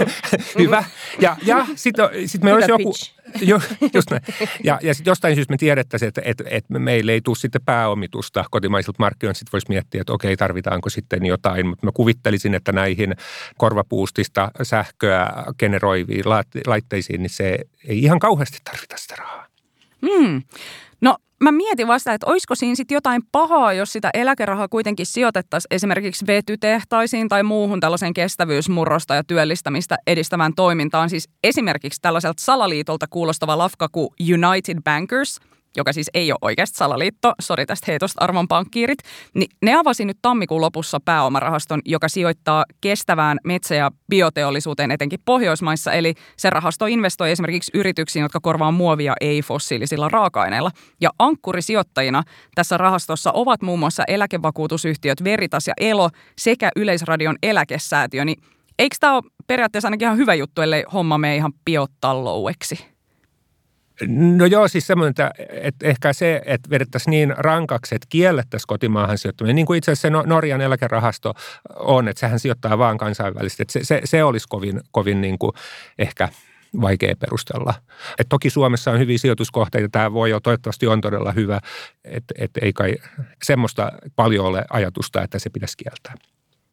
hyvä. 0.58 0.84
Ja, 1.20 1.36
ja 1.42 1.66
sitten 1.74 2.08
sit 2.26 2.42
me 2.42 2.52
olisi 2.52 2.70
joku... 2.70 2.92
Jo, 3.40 3.60
just 3.94 4.10
näin. 4.10 4.22
Ja, 4.64 4.78
ja 4.82 4.94
sitten 4.94 5.10
jostain 5.10 5.34
syystä 5.34 5.52
me 5.52 5.56
tiedettäisiin, 5.56 6.08
että, 6.08 6.22
että, 6.24 6.44
että 6.50 6.78
meille 6.78 7.12
ei 7.12 7.20
tule 7.20 7.36
sitten 7.36 7.62
pääomitusta 7.64 8.44
kotimaisilta 8.50 8.96
markkinoilta. 8.98 9.38
Sitten 9.38 9.52
voisi 9.52 9.66
miettiä, 9.68 10.00
että 10.00 10.12
okei, 10.12 10.36
tarvitaanko 10.36 10.90
sitten 10.90 11.26
jotain. 11.26 11.66
Mutta 11.66 11.86
mä 11.86 11.92
kuvittelisin, 11.94 12.54
että 12.54 12.72
näihin 12.72 13.16
korvapuustista 13.56 14.50
sähköä 14.62 15.44
generoiviin 15.58 16.24
laitteisiin, 16.66 17.22
niin 17.22 17.30
se 17.30 17.58
ei 17.88 18.02
ihan 18.02 18.18
kauheasti 18.18 18.58
tarvita 18.64 18.96
sitä 19.06 19.16
rahaa. 19.16 19.46
Hmm. 20.06 20.42
No 21.00 21.16
mä 21.40 21.52
mietin 21.52 21.88
vasta, 21.88 22.12
että 22.12 22.26
olisiko 22.26 22.54
siinä 22.54 22.74
sitten 22.74 22.94
jotain 22.94 23.22
pahaa, 23.32 23.72
jos 23.72 23.92
sitä 23.92 24.10
eläkerahaa 24.14 24.68
kuitenkin 24.68 25.06
sijoitettaisiin 25.06 25.74
esimerkiksi 25.74 26.26
vetytehtaisiin 26.26 27.28
tai 27.28 27.42
muuhun 27.42 27.80
tällaisen 27.80 28.14
kestävyysmurrosta 28.14 29.14
ja 29.14 29.24
työllistämistä 29.24 29.96
edistävään 30.06 30.54
toimintaan. 30.54 31.10
Siis 31.10 31.28
esimerkiksi 31.44 32.00
tällaiselta 32.02 32.42
salaliitolta 32.42 33.06
kuulostava 33.10 33.58
lafka 33.58 33.88
kuin 33.88 34.08
United 34.20 34.78
Bankers– 34.84 35.38
joka 35.76 35.92
siis 35.92 36.10
ei 36.14 36.32
ole 36.32 36.38
oikeasti 36.42 36.78
salaliitto, 36.78 37.32
sori 37.40 37.66
tästä 37.66 37.84
heitosta 37.88 38.24
arvon 38.24 38.48
pankkiirit, 38.48 38.98
niin 39.34 39.50
ne 39.62 39.74
avasi 39.74 40.04
nyt 40.04 40.18
tammikuun 40.22 40.60
lopussa 40.60 41.00
pääomarahaston, 41.04 41.80
joka 41.84 42.08
sijoittaa 42.08 42.64
kestävään 42.80 43.38
metsä- 43.44 43.74
ja 43.74 43.90
bioteollisuuteen 44.10 44.90
etenkin 44.90 45.20
Pohjoismaissa, 45.24 45.92
eli 45.92 46.14
se 46.36 46.50
rahasto 46.50 46.86
investoi 46.86 47.30
esimerkiksi 47.30 47.70
yrityksiin, 47.74 48.22
jotka 48.22 48.40
korvaa 48.40 48.70
muovia 48.70 49.14
ei-fossiilisilla 49.20 50.08
raaka-aineilla. 50.08 50.70
Ja 51.00 51.10
ankkurisijoittajina 51.18 52.22
tässä 52.54 52.76
rahastossa 52.76 53.32
ovat 53.32 53.62
muun 53.62 53.78
muassa 53.78 54.02
eläkevakuutusyhtiöt 54.08 55.24
Veritas 55.24 55.66
ja 55.66 55.74
Elo 55.80 56.10
sekä 56.38 56.70
Yleisradion 56.76 57.36
eläkesäätiö, 57.42 58.24
niin 58.24 58.42
eikö 58.78 58.96
tämä 59.00 59.14
ole 59.14 59.22
periaatteessa 59.46 59.88
ainakin 59.88 60.06
ihan 60.06 60.18
hyvä 60.18 60.34
juttu, 60.34 60.62
ellei 60.62 60.84
homma 60.92 61.18
mene 61.18 61.36
ihan 61.36 61.52
biotalloueksi? 61.64 62.95
No 64.08 64.46
joo, 64.46 64.68
siis 64.68 64.86
semmoinen, 64.86 65.10
että, 65.10 65.30
että 65.50 65.86
ehkä 65.86 66.12
se, 66.12 66.42
että 66.44 66.70
vedettäisiin 66.70 67.10
niin 67.10 67.34
rankaksi, 67.36 67.94
että 67.94 68.06
kiellettäisiin 68.08 68.66
kotimaahan 68.66 69.18
sijoittaminen, 69.18 69.56
niin 69.56 69.66
kuin 69.66 69.78
itse 69.78 69.92
asiassa 69.92 70.22
se 70.22 70.28
Norjan 70.28 70.60
eläkerahasto 70.60 71.34
on, 71.78 72.08
että 72.08 72.20
sehän 72.20 72.40
sijoittaa 72.40 72.78
vaan 72.78 72.98
kansainvälisesti, 72.98 73.62
että 73.62 73.72
se, 73.72 73.84
se, 73.84 74.00
se 74.04 74.24
olisi 74.24 74.46
kovin, 74.48 74.80
kovin 74.90 75.20
niin 75.20 75.38
kuin 75.38 75.52
ehkä 75.98 76.28
vaikea 76.80 77.16
perustella. 77.16 77.74
Et 78.18 78.28
toki 78.28 78.50
Suomessa 78.50 78.90
on 78.90 78.98
hyviä 78.98 79.18
sijoituskohteita, 79.18 79.88
tämä 79.88 80.12
voi 80.12 80.30
jo 80.30 80.40
toivottavasti 80.40 80.86
on 80.86 81.00
todella 81.00 81.32
hyvä, 81.32 81.60
että 82.04 82.34
et 82.38 82.50
ei 82.62 82.72
kai 82.72 82.96
semmoista 83.42 83.92
paljon 84.16 84.46
ole 84.46 84.64
ajatusta, 84.70 85.22
että 85.22 85.38
se 85.38 85.50
pitäisi 85.50 85.76
kieltää. 85.76 86.14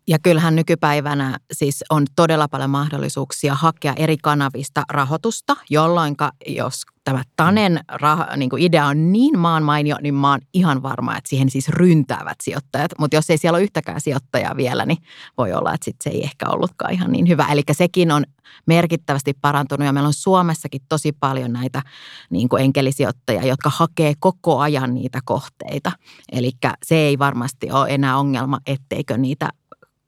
Ja 0.07 0.19
kyllähän 0.19 0.55
nykypäivänä 0.55 1.37
siis 1.53 1.83
on 1.89 2.05
todella 2.15 2.47
paljon 2.47 2.69
mahdollisuuksia 2.69 3.55
hakea 3.55 3.93
eri 3.97 4.17
kanavista 4.17 4.83
rahoitusta, 4.89 5.55
jolloin 5.69 6.15
jos 6.47 6.81
tämä 7.03 7.23
Tanen 7.35 7.79
rah, 7.91 8.37
niin 8.37 8.49
kuin 8.49 8.63
idea 8.63 8.85
on 8.85 9.11
niin 9.11 9.39
maan 9.39 9.63
mainio, 9.63 9.95
niin 10.01 10.15
mä 10.15 10.31
oon 10.31 10.39
ihan 10.53 10.83
varma, 10.83 11.17
että 11.17 11.29
siihen 11.29 11.49
siis 11.49 11.69
ryntäävät 11.69 12.37
sijoittajat. 12.43 12.91
Mutta 12.99 13.15
jos 13.15 13.29
ei 13.29 13.37
siellä 13.37 13.57
ole 13.57 13.63
yhtäkään 13.63 14.01
sijoittajaa 14.01 14.57
vielä, 14.57 14.85
niin 14.85 14.97
voi 15.37 15.53
olla, 15.53 15.73
että 15.73 15.85
sit 15.85 15.95
se 16.03 16.09
ei 16.09 16.23
ehkä 16.23 16.49
ollutkaan 16.49 16.93
ihan 16.93 17.11
niin 17.11 17.27
hyvä. 17.27 17.45
Eli 17.51 17.61
sekin 17.71 18.11
on 18.11 18.23
merkittävästi 18.65 19.33
parantunut 19.41 19.85
ja 19.85 19.93
meillä 19.93 20.07
on 20.07 20.13
Suomessakin 20.13 20.81
tosi 20.89 21.11
paljon 21.11 21.53
näitä 21.53 21.81
niin 22.29 22.49
kuin 22.49 22.63
enkelisijoittajia, 22.63 23.45
jotka 23.45 23.69
hakee 23.69 24.13
koko 24.19 24.59
ajan 24.59 24.93
niitä 24.93 25.19
kohteita. 25.25 25.91
Eli 26.31 26.51
se 26.85 26.95
ei 26.95 27.19
varmasti 27.19 27.71
ole 27.71 27.89
enää 27.89 28.17
ongelma, 28.17 28.59
etteikö 28.67 29.17
niitä 29.17 29.49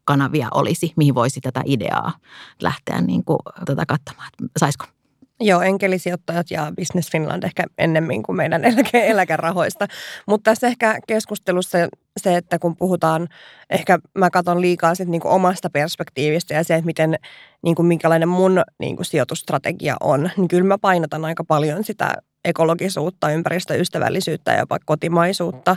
kanavia 0.06 0.48
olisi, 0.54 0.94
mihin 0.96 1.16
voisi 1.16 1.42
tätä 1.42 1.62
ideaa 1.66 2.12
lähteä 2.62 3.02
niin 3.02 3.26
kuin, 3.26 3.40
tätä 3.66 3.86
katsomaan. 3.86 4.30
Saisiko? 4.58 4.86
Joo, 5.40 5.62
enkelisijoittajat 5.62 6.52
ja 6.52 6.72
Business 6.76 7.12
Finland 7.12 7.44
ehkä 7.44 7.64
ennemmin 7.78 8.24
kuin 8.24 8.36
meidän 8.36 8.64
eläke- 8.64 9.06
eläkerahoista. 9.12 9.88
Mutta 10.28 10.52
tässä 10.52 10.68
ehkä 10.68 11.00
keskustelussa 11.08 11.78
se, 12.18 12.38
että 12.38 12.60
kun 12.60 12.76
puhutaan, 12.76 13.28
ehkä 13.70 14.00
mä 14.18 14.30
katson 14.30 14.62
liikaa 14.62 14.96
sit 14.96 15.08
niinku 15.08 15.28
omasta 15.28 15.70
perspektiivistä 15.70 16.54
ja 16.54 16.64
se, 16.64 16.76
että 16.76 16.86
miten, 16.86 17.16
niinku 17.62 17.84
minkälainen 17.84 18.30
mun 18.30 18.62
niinku 18.80 19.04
sijoitusstrategia 19.04 19.96
on, 20.00 20.30
niin 20.38 20.48
kyllä 20.48 20.64
mä 20.64 20.78
painotan 20.78 21.26
aika 21.26 21.44
paljon 21.44 21.84
sitä 21.84 22.14
ekologisuutta, 22.46 23.32
ympäristöystävällisyyttä 23.32 24.52
ja 24.52 24.60
jopa 24.60 24.78
kotimaisuutta. 24.86 25.76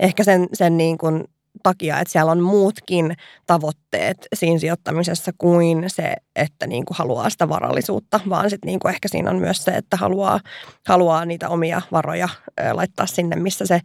Ehkä 0.00 0.24
sen, 0.24 0.48
sen 0.52 0.76
niin 0.76 0.98
kuin 0.98 1.24
takia, 1.62 2.00
että 2.00 2.12
siellä 2.12 2.32
on 2.32 2.40
muutkin 2.40 3.16
tavoitteet 3.46 4.26
siinä 4.34 4.58
sijoittamisessa 4.58 5.32
kuin 5.38 5.84
se, 5.86 6.14
että 6.36 6.66
niin 6.66 6.84
kuin 6.84 6.96
haluaa 6.96 7.30
sitä 7.30 7.48
varallisuutta, 7.48 8.20
vaan 8.28 8.50
sitten 8.50 8.66
niin 8.66 8.80
kuin 8.80 8.94
ehkä 8.94 9.08
siinä 9.08 9.30
on 9.30 9.36
myös 9.36 9.64
se, 9.64 9.70
että 9.70 9.96
haluaa, 9.96 10.40
haluaa 10.88 11.24
niitä 11.24 11.48
omia 11.48 11.82
varoja 11.92 12.28
laittaa 12.72 13.06
sinne, 13.06 13.36
missä 13.36 13.66
se 13.66 13.80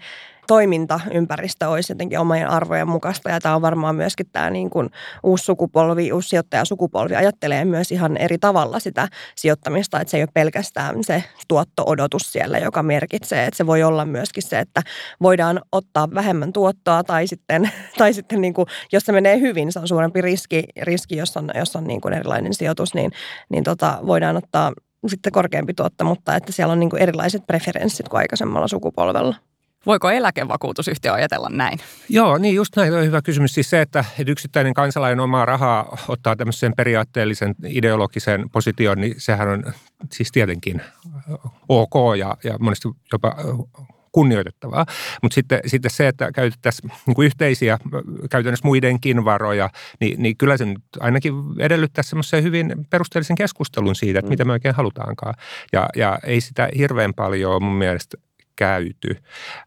toimintaympäristö 0.48 1.70
olisi 1.70 1.92
jotenkin 1.92 2.20
omien 2.20 2.50
arvojen 2.50 2.88
mukaista. 2.88 3.30
Ja 3.30 3.40
tämä 3.40 3.56
on 3.56 3.62
varmaan 3.62 3.96
myöskin 3.96 4.26
tämä 4.32 4.50
niin 4.50 4.70
kuin 4.70 4.90
uusi 5.24 5.46
sukupolvi, 5.46 6.12
uusi 6.12 6.30
sijoittajasukupolvi 6.30 7.16
ajattelee 7.16 7.66
myös 7.66 7.92
ihan 7.92 8.18
eri 8.18 8.38
tavalla 8.38 8.80
sitä 8.80 9.08
sijoittamista. 9.36 10.00
Että 10.00 10.12
se 10.12 10.18
ei 10.18 10.24
ole 10.24 10.30
pelkästään 10.34 11.04
se 11.04 11.24
tuotto-odotus 11.48 12.32
siellä, 12.32 12.58
joka 12.58 12.84
merkitsee, 12.84 13.46
että 13.46 13.58
se 13.58 13.66
voi 13.68 13.84
olla 13.84 14.06
myöskin 14.06 14.44
se, 14.44 14.60
että 14.60 14.82
voidaan 15.22 15.62
ottaa 15.72 16.08
vähemmän 16.14 16.54
tuottoa 16.54 17.04
tai 17.04 17.28
sitten, 17.28 17.70
tai 17.98 18.14
sitten 18.14 18.42
niin 18.42 18.54
kuin, 18.54 18.66
jos 18.92 19.04
se 19.04 19.12
menee 19.12 19.40
hyvin, 19.40 19.72
se 19.72 19.80
on 19.80 19.88
suurempi 19.88 20.22
riski, 20.22 20.64
riski 20.82 21.18
jos 21.18 21.38
on, 21.38 21.52
jos 21.56 21.76
on 21.76 21.84
niin 21.84 22.02
kuin 22.02 22.14
erilainen 22.14 22.54
sijoitus, 22.54 22.94
niin, 22.94 23.12
niin 23.50 23.64
tota, 23.64 24.00
voidaan 24.06 24.38
ottaa 24.38 24.72
sitten 25.08 25.32
korkeampi 25.32 25.74
tuotto, 25.74 26.06
mutta 26.06 26.36
että 26.36 26.52
siellä 26.52 26.72
on 26.72 26.80
niin 26.80 26.90
kuin 26.90 27.02
erilaiset 27.02 27.48
preferenssit 27.48 28.10
kuin 28.10 28.18
aikaisemmalla 28.18 28.68
sukupolvella. 28.68 29.36
Voiko 29.86 30.10
eläkevakuutusyhtiö 30.10 31.14
ajatella 31.14 31.50
näin? 31.50 31.80
Joo, 32.10 32.38
niin 32.38 32.56
just 32.56 32.76
näin 32.76 32.94
on 32.94 33.06
hyvä 33.06 33.22
kysymys. 33.22 33.54
Siis 33.54 33.70
se, 33.70 33.82
että, 33.82 34.06
yksittäinen 34.28 34.74
kansalainen 34.74 35.20
omaa 35.20 35.46
rahaa 35.46 35.98
ottaa 36.08 36.36
tämmöisen 36.36 36.74
periaatteellisen 36.78 37.56
ideologisen 37.68 38.50
position, 38.50 39.02
niin 39.02 39.16
sehän 39.18 39.48
on 39.48 39.64
siis 40.12 40.32
tietenkin 40.32 40.82
ok 41.70 41.94
ja, 42.18 42.38
ja 42.44 42.58
monesti 42.60 42.88
jopa 43.12 43.36
kunnioitettavaa. 44.12 44.86
Mutta 45.22 45.36
sitten, 45.36 45.60
sitten 45.66 45.92
se, 45.92 46.08
että 46.08 46.32
käytettäisiin 46.32 46.92
niin 47.06 47.16
kuin 47.16 47.26
yhteisiä 47.26 47.78
käytännössä 48.30 48.68
muidenkin 48.68 49.26
varoja, 49.26 49.70
niin, 50.00 50.24
niin 50.24 50.38
kyllä 50.38 50.58
se 50.58 50.66
nyt 50.66 50.84
ainakin 51.00 51.34
edellyttää 51.60 52.04
semmoisen 52.04 52.44
hyvin 52.44 52.74
perusteellisen 52.90 53.36
keskustelun 53.36 53.96
siitä, 53.96 54.20
että 54.20 54.30
mm. 54.30 54.34
mitä 54.34 54.46
me 54.46 54.52
oikein 54.52 54.76
halutaankaan. 54.76 55.34
Ja, 55.74 55.90
ja 55.96 56.20
ei 56.24 56.42
sitä 56.42 56.70
hirveän 56.78 57.14
paljon 57.14 57.64
mun 57.64 57.76
mielestä 57.76 58.18
käyty. 58.56 59.18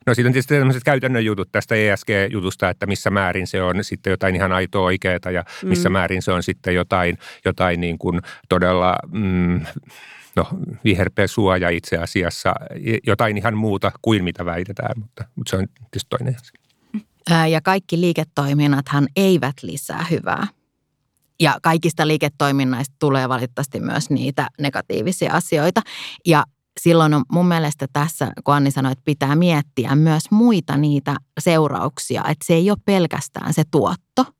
No 0.07 0.15
sitten 0.15 0.27
on 0.27 0.33
tietysti 0.33 0.55
tämmöiset 0.55 0.85
käytännön 0.85 1.25
jutut 1.25 1.49
tästä 1.53 1.75
ESG-jutusta, 1.75 2.71
että 2.71 2.87
missä 2.87 3.11
määrin 3.11 3.47
se 3.47 3.63
on 3.63 3.85
sitten 3.85 4.11
jotain 4.11 4.37
ihan 4.37 4.53
aitoa 4.53 4.85
oikeaa 4.85 5.31
ja 5.33 5.45
missä 5.65 5.89
mm. 5.89 5.93
määrin 5.93 6.23
se 6.23 6.33
on 6.33 6.43
sitten 6.43 6.75
jotain, 6.75 7.19
jotain 7.45 7.81
niin 7.81 7.99
kuin 7.99 8.21
todella... 8.49 8.97
Mm, 9.13 9.61
no, 10.37 10.49
viherpesua 10.85 11.57
itse 11.57 11.97
asiassa 11.97 12.55
jotain 13.07 13.39
ihan 13.39 13.57
muuta 13.57 13.93
kuin 14.03 14.25
mitä 14.25 14.45
väitetään, 14.45 15.01
mutta, 15.01 15.25
mutta 15.35 15.51
se 15.51 15.57
on 15.57 15.69
tietysti 15.69 16.09
toinen 16.09 16.37
asia. 16.37 17.47
Ja 17.47 17.61
kaikki 17.61 18.01
liiketoiminnathan 18.01 19.09
eivät 19.17 19.57
lisää 19.63 20.07
hyvää. 20.11 20.47
Ja 21.41 21.59
kaikista 21.63 22.07
liiketoiminnaista 22.07 22.95
tulee 22.99 23.29
valitettavasti 23.29 23.81
myös 23.81 24.11
niitä 24.11 24.49
negatiivisia 24.61 25.33
asioita. 25.33 25.81
Ja 26.27 26.45
silloin 26.81 27.15
on 27.15 27.25
mun 27.33 27.47
mielestä 27.47 27.87
tässä, 27.93 28.33
kun 28.45 28.55
Anni 28.55 28.71
sanoi, 28.71 28.93
että 28.93 29.03
pitää 29.05 29.37
miettiä 29.37 29.95
myös 29.95 30.31
muita 30.31 30.77
niitä 30.77 31.17
seurauksia, 31.41 32.21
että 32.21 32.45
se 32.47 32.55
ei 32.55 32.71
ole 32.71 32.79
pelkästään 32.85 33.55
se 33.55 33.63
tuotto– 33.71 34.25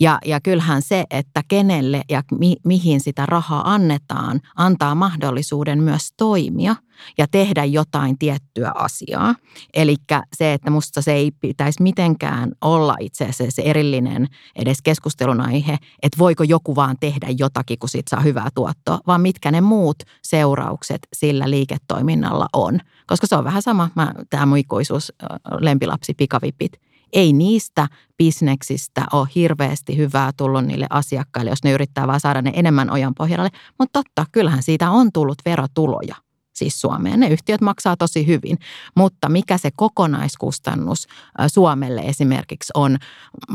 ja, 0.00 0.18
ja 0.24 0.40
kyllähän 0.40 0.82
se, 0.82 1.04
että 1.10 1.42
kenelle 1.48 2.02
ja 2.10 2.22
mi, 2.38 2.56
mihin 2.64 3.00
sitä 3.00 3.26
rahaa 3.26 3.72
annetaan, 3.72 4.40
antaa 4.56 4.94
mahdollisuuden 4.94 5.82
myös 5.82 6.12
toimia 6.16 6.76
ja 7.18 7.26
tehdä 7.30 7.64
jotain 7.64 8.18
tiettyä 8.18 8.72
asiaa. 8.74 9.34
Eli 9.74 9.96
se, 10.36 10.52
että 10.52 10.70
musta 10.70 11.02
se 11.02 11.12
ei 11.12 11.30
pitäisi 11.40 11.82
mitenkään 11.82 12.52
olla 12.60 12.96
itse 13.00 13.24
asiassa 13.24 13.62
erillinen 13.62 14.28
edes 14.56 14.82
keskustelun 14.82 15.40
aihe, 15.40 15.78
että 16.02 16.18
voiko 16.18 16.42
joku 16.42 16.76
vaan 16.76 16.96
tehdä 17.00 17.26
jotakin, 17.38 17.78
kun 17.78 17.88
siitä 17.88 18.10
saa 18.10 18.20
hyvää 18.20 18.48
tuottoa, 18.54 19.00
vaan 19.06 19.20
mitkä 19.20 19.50
ne 19.50 19.60
muut 19.60 20.02
seuraukset 20.22 21.08
sillä 21.12 21.50
liiketoiminnalla 21.50 22.46
on. 22.52 22.80
Koska 23.06 23.26
se 23.26 23.36
on 23.36 23.44
vähän 23.44 23.62
sama, 23.62 23.88
tämä 24.30 24.46
muikkuisuus, 24.46 25.12
lempilapsi, 25.60 26.14
pikavipit– 26.14 26.72
ei 27.12 27.32
niistä 27.32 27.88
bisneksistä 28.18 29.04
ole 29.12 29.28
hirveästi 29.34 29.96
hyvää 29.96 30.30
tullut 30.36 30.64
niille 30.64 30.86
asiakkaille, 30.90 31.50
jos 31.50 31.64
ne 31.64 31.72
yrittää 31.72 32.06
vaan 32.06 32.20
saada 32.20 32.42
ne 32.42 32.52
enemmän 32.54 32.90
ojan 32.90 33.14
pohjalle. 33.14 33.48
Mutta 33.78 34.02
totta, 34.02 34.26
kyllähän 34.32 34.62
siitä 34.62 34.90
on 34.90 35.12
tullut 35.12 35.38
verotuloja 35.44 36.14
siis 36.52 36.80
Suomeen. 36.80 37.20
Ne 37.20 37.28
yhtiöt 37.28 37.60
maksaa 37.60 37.96
tosi 37.96 38.26
hyvin, 38.26 38.58
mutta 38.96 39.28
mikä 39.28 39.58
se 39.58 39.70
kokonaiskustannus 39.76 41.06
Suomelle 41.46 42.00
esimerkiksi 42.00 42.72
on 42.74 42.96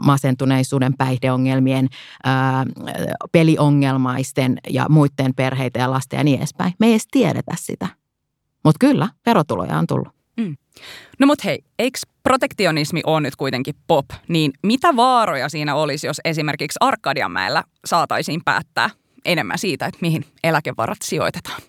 masentuneisuuden, 0.05 0.93
päihdeongelmien, 0.97 1.87
peliongelmaisten 3.31 4.57
ja 4.69 4.85
muiden 4.89 5.33
perheitä 5.35 5.79
ja 5.79 5.91
lasten 5.91 6.17
ja 6.17 6.23
niin 6.23 6.37
edespäin. 6.37 6.73
Me 6.79 6.85
ei 6.85 6.93
edes 6.93 7.07
tiedetä 7.11 7.55
sitä. 7.55 7.87
Mutta 8.63 8.77
kyllä, 8.79 9.09
verotuloja 9.25 9.77
on 9.77 9.87
tullut. 9.87 10.16
No 11.19 11.27
mut 11.27 11.43
hei, 11.43 11.59
eikö 11.79 11.99
protektionismi 12.23 13.01
on 13.05 13.23
nyt 13.23 13.35
kuitenkin 13.35 13.75
pop, 13.87 14.05
niin 14.27 14.51
mitä 14.63 14.95
vaaroja 14.95 15.49
siinä 15.49 15.75
olisi, 15.75 16.07
jos 16.07 16.21
esimerkiksi 16.25 16.77
Arkadianmäellä 16.79 17.63
saataisiin 17.85 18.41
päättää 18.45 18.89
enemmän 19.25 19.57
siitä, 19.57 19.85
että 19.85 19.99
mihin 20.01 20.25
eläkevarat 20.43 20.97
sijoitetaan? 21.03 21.61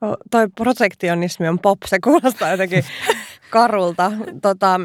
No, 0.00 0.16
toi 0.30 0.48
protektionismi 0.48 1.48
on 1.48 1.58
pop, 1.58 1.78
se 1.86 1.98
kuulostaa 2.04 2.50
jotenkin 2.50 2.84
karulta. 3.50 4.12
Tota, 4.42 4.80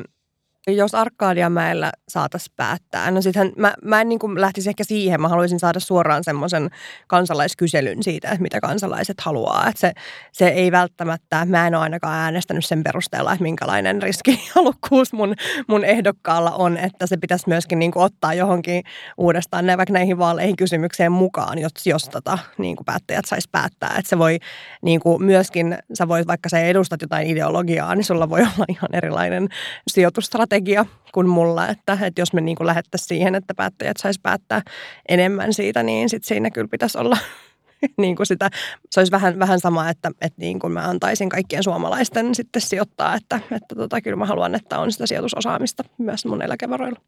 jos 0.72 0.96
Arkadiamäellä 0.96 1.92
saataisiin 2.08 2.54
päättää, 2.56 3.12
no 3.12 3.22
sittenhän 3.22 3.54
mä, 3.58 3.74
mä 3.84 4.02
en 4.02 4.10
niin 4.10 4.20
kuin 4.20 4.42
lähtisi 4.42 4.70
ehkä 4.70 4.84
siihen, 4.84 5.22
mä 5.22 5.28
haluaisin 5.28 5.60
saada 5.60 5.80
suoraan 5.80 6.24
semmoisen 6.24 6.70
kansalaiskyselyn 7.08 8.04
siitä, 8.04 8.28
että 8.28 8.42
mitä 8.42 8.62
kansalaiset 8.62 9.22
haluaa. 9.22 9.68
Että 9.70 9.80
se, 9.80 9.94
se 10.32 10.48
ei 10.48 10.72
välttämättä, 10.72 11.46
mä 11.46 11.68
en 11.68 11.76
ole 11.76 11.84
ainakaan 11.84 12.20
äänestänyt 12.20 12.66
sen 12.66 12.84
perusteella, 12.84 13.34
että 13.34 13.44
minkälainen 13.44 14.02
riskihalukkuus 14.02 15.14
mun, 15.14 15.36
mun 15.68 15.86
ehdokkaalla 15.86 16.52
on, 16.52 16.78
että 16.78 17.08
se 17.08 17.18
pitäisi 17.18 17.50
myöskin 17.50 17.80
niin 17.80 17.92
kuin 17.92 18.04
ottaa 18.04 18.34
johonkin 18.34 18.84
uudestaan 19.18 19.66
vaikka 19.78 19.94
näihin 19.94 20.18
vaaleihin 20.18 20.56
kysymykseen 20.56 21.12
mukaan, 21.12 21.60
jos, 21.60 21.72
jos 21.86 22.04
tota, 22.04 22.38
niin 22.58 22.76
kuin 22.76 22.86
päättäjät 22.86 23.26
saisi 23.26 23.50
päättää. 23.52 23.96
Että 23.98 24.10
se 24.10 24.18
voi 24.18 24.40
niin 24.82 25.00
kuin 25.00 25.24
myöskin, 25.24 25.78
sä 25.94 26.08
voit, 26.08 26.28
vaikka 26.28 26.50
sä 26.50 26.60
edustat 26.60 27.02
jotain 27.02 27.28
ideologiaa, 27.28 27.96
niin 27.96 28.06
sulla 28.06 28.30
voi 28.30 28.42
olla 28.42 28.66
ihan 28.70 28.90
erilainen 28.94 29.48
sijoitustrategia 29.88 30.55
strategia 30.56 30.86
kuin 31.14 31.30
mulla, 31.30 31.68
että, 31.68 31.98
että 32.02 32.22
jos 32.22 32.34
me 32.34 32.42
niin 32.42 32.58
kuin 32.58 32.68
lähettäisiin 32.68 33.08
siihen, 33.08 33.36
että 33.36 33.54
päättäjät 33.54 33.98
saisi 33.98 34.20
päättää 34.24 34.62
enemmän 35.10 35.54
siitä, 35.54 35.84
niin 35.84 36.10
sit 36.10 36.24
siinä 36.24 36.50
kyllä 36.50 36.68
pitäisi 36.68 36.98
olla 36.98 37.18
niin 37.98 38.16
kuin 38.16 38.28
sitä, 38.28 38.50
se 38.90 39.00
olisi 39.00 39.12
vähän, 39.12 39.40
vähän 39.40 39.60
sama, 39.60 39.90
että, 39.90 40.12
että 40.22 40.42
niin 40.42 40.60
kuin 40.60 40.74
mä 40.74 40.90
antaisin 40.90 41.30
kaikkien 41.30 41.64
suomalaisten 41.64 42.36
sitten 42.36 42.62
sijoittaa, 42.62 43.16
että, 43.16 43.40
että 43.52 43.76
tota, 43.76 44.02
kyllä 44.02 44.18
mä 44.18 44.26
haluan, 44.26 44.56
että 44.56 44.80
on 44.80 44.92
sitä 44.92 45.08
sijoitusosaamista 45.08 45.84
myös 45.98 46.26
mun 46.26 46.42
eläkevaroilla. 46.42 47.00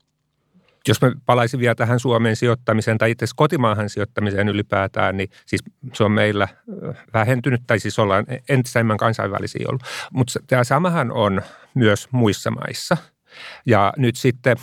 Jos 0.88 1.02
mä 1.02 1.12
palaisin 1.26 1.60
vielä 1.60 1.76
tähän 1.76 2.00
Suomeen 2.00 2.36
sijoittamiseen 2.36 2.98
tai 2.98 3.12
itse 3.12 3.26
asiassa 3.26 3.36
kotimaahan 3.38 3.90
sijoittamiseen 3.90 4.50
ylipäätään, 4.50 5.18
niin 5.18 5.30
siis 5.46 5.64
se 5.94 6.04
on 6.04 6.12
meillä 6.12 6.48
vähentynyt, 7.14 7.62
tai 7.68 7.80
siis 7.80 8.00
ollaan 8.00 8.26
entistä 8.50 8.80
enemmän 8.80 8.98
kansainvälisiä 8.98 9.66
ollut. 9.68 9.84
Mutta 10.14 10.40
tämä 10.48 10.64
samahan 10.64 11.12
on 11.12 11.42
myös 11.76 12.08
muissa 12.12 12.52
maissa– 12.52 12.98
ja 13.66 13.94
nyt 13.98 14.16
sitten 14.16 14.58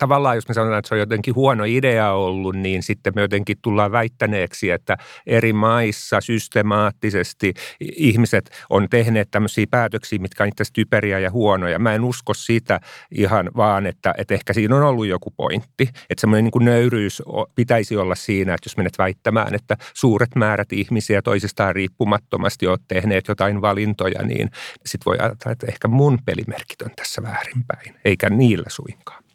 tavallaan 0.00 0.36
jos 0.36 0.48
me 0.48 0.54
sanotaan, 0.54 0.78
että 0.78 0.88
se 0.88 0.94
on 0.94 0.98
jotenkin 0.98 1.34
huono 1.34 1.64
idea 1.64 2.12
ollut, 2.12 2.56
niin 2.56 2.82
sitten 2.82 3.12
me 3.16 3.20
jotenkin 3.20 3.56
tullaan 3.62 3.92
väittäneeksi, 3.92 4.70
että 4.70 4.96
eri 5.26 5.52
maissa 5.52 6.20
systemaattisesti 6.20 7.54
ihmiset 7.80 8.50
on 8.70 8.86
tehneet 8.90 9.28
tämmöisiä 9.30 9.66
päätöksiä, 9.70 10.18
mitkä 10.18 10.42
on 10.42 10.48
itse 10.48 10.64
typeriä 10.72 11.18
ja 11.18 11.30
huonoja. 11.30 11.78
Mä 11.78 11.94
en 11.94 12.04
usko 12.04 12.34
sitä 12.34 12.80
ihan 13.10 13.50
vaan, 13.56 13.86
että, 13.86 14.14
että 14.18 14.34
ehkä 14.34 14.52
siinä 14.52 14.76
on 14.76 14.82
ollut 14.82 15.06
joku 15.06 15.30
pointti. 15.36 15.88
Että 16.10 16.20
semmoinen 16.20 16.44
niin 16.44 16.52
kuin 16.52 16.64
nöyryys 16.64 17.22
pitäisi 17.54 17.96
olla 17.96 18.14
siinä, 18.14 18.54
että 18.54 18.66
jos 18.66 18.76
menet 18.76 18.98
väittämään, 18.98 19.54
että 19.54 19.76
suuret 19.94 20.34
määrät 20.34 20.72
ihmisiä 20.72 21.22
toisistaan 21.22 21.74
riippumattomasti 21.74 22.66
olet 22.66 22.82
tehneet 22.88 23.28
jotain 23.28 23.62
valintoja, 23.62 24.22
niin 24.22 24.50
sitten 24.86 25.06
voi 25.06 25.18
ajatella, 25.18 25.52
että 25.52 25.66
ehkä 25.66 25.88
mun 25.88 26.18
pelimerkit 26.24 26.82
on 26.82 26.90
tässä 26.96 27.22
väärinpäin, 27.22 27.94
eikä 28.04 28.30
niillä 28.30 28.68
suinkaan. 28.68 29.29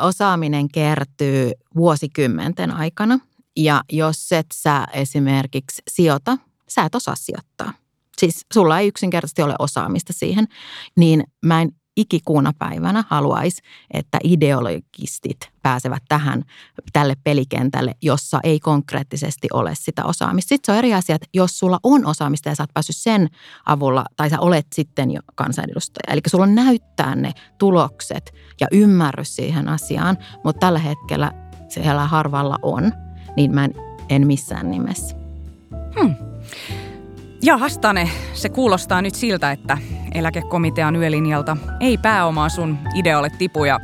Osaaminen 0.00 0.68
kertyy 0.68 1.50
vuosikymmenten 1.76 2.70
aikana 2.70 3.18
ja 3.56 3.82
jos 3.92 4.32
et 4.32 4.46
sä 4.54 4.86
esimerkiksi 4.92 5.82
sijoita, 5.90 6.38
sä 6.68 6.82
et 6.82 6.94
osaa 6.94 7.14
sijoittaa. 7.14 7.72
Siis 8.18 8.46
sulla 8.54 8.78
ei 8.78 8.88
yksinkertaisesti 8.88 9.42
ole 9.42 9.54
osaamista 9.58 10.12
siihen, 10.12 10.48
niin 10.96 11.24
mä 11.44 11.62
en 11.62 11.72
ikikuuna 11.98 12.52
päivänä 12.58 13.04
haluaisi, 13.08 13.62
että 13.90 14.18
ideologistit 14.24 15.36
pääsevät 15.62 16.02
tähän, 16.08 16.44
tälle 16.92 17.14
pelikentälle, 17.24 17.94
jossa 18.02 18.40
ei 18.42 18.60
konkreettisesti 18.60 19.48
ole 19.52 19.74
sitä 19.74 20.04
osaamista. 20.04 20.48
Sitten 20.48 20.66
se 20.66 20.72
on 20.72 20.78
eri 20.78 20.94
asia, 20.94 21.14
että 21.14 21.28
jos 21.34 21.58
sulla 21.58 21.78
on 21.82 22.06
osaamista 22.06 22.48
ja 22.48 22.54
sä 22.54 22.62
oot 22.62 22.74
päässyt 22.74 22.96
sen 22.96 23.28
avulla, 23.66 24.04
tai 24.16 24.30
sä 24.30 24.40
olet 24.40 24.66
sitten 24.74 25.10
jo 25.10 25.20
kansanedustaja. 25.34 26.12
Eli 26.12 26.20
sulla 26.26 26.44
on 26.44 26.54
näyttää 26.54 27.14
ne 27.14 27.32
tulokset 27.58 28.34
ja 28.60 28.66
ymmärrys 28.72 29.36
siihen 29.36 29.68
asiaan, 29.68 30.18
mutta 30.44 30.60
tällä 30.60 30.78
hetkellä 30.78 31.32
siellä 31.68 32.06
harvalla 32.06 32.58
on, 32.62 32.92
niin 33.36 33.54
mä 33.54 33.64
en, 33.64 33.74
en 34.08 34.26
missään 34.26 34.70
nimessä. 34.70 35.16
Hmm. 36.00 36.14
Ja 37.42 37.56
Hastane, 37.56 38.10
se 38.34 38.48
kuulostaa 38.48 39.02
nyt 39.02 39.14
siltä, 39.14 39.50
että 39.50 39.78
eläkekomitean 40.14 40.96
yölinjalta 40.96 41.56
ei 41.80 41.98
pääomaa 41.98 42.48
sun 42.48 42.78
idealle 42.94 43.30
tipu 43.38 43.64
ja 43.64 43.80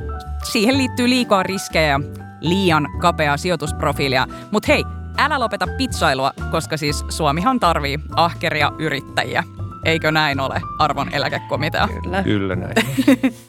siihen 0.53 0.79
liittyy 0.79 1.09
liikaa 1.09 1.43
riskejä 1.43 1.89
ja 1.89 2.01
liian 2.41 2.89
kapeaa 3.01 3.37
sijoitusprofiilia. 3.37 4.27
Mutta 4.51 4.73
hei, 4.73 4.85
älä 5.19 5.41
lopeta 5.41 5.67
pizzailua, 5.79 6.33
koska 6.51 6.77
siis 6.77 7.05
Suomihan 7.09 7.61
tarvii 7.61 7.99
ahkeria 8.17 8.73
yrittäjiä. 8.79 9.45
Eikö 9.85 10.13
näin 10.13 10.41
ole, 10.41 10.61
arvon 10.79 11.15
eläkekomitea? 11.15 11.89
Kyllä, 12.03 12.23
Kyllä 12.23 12.57
näin. 12.57 12.75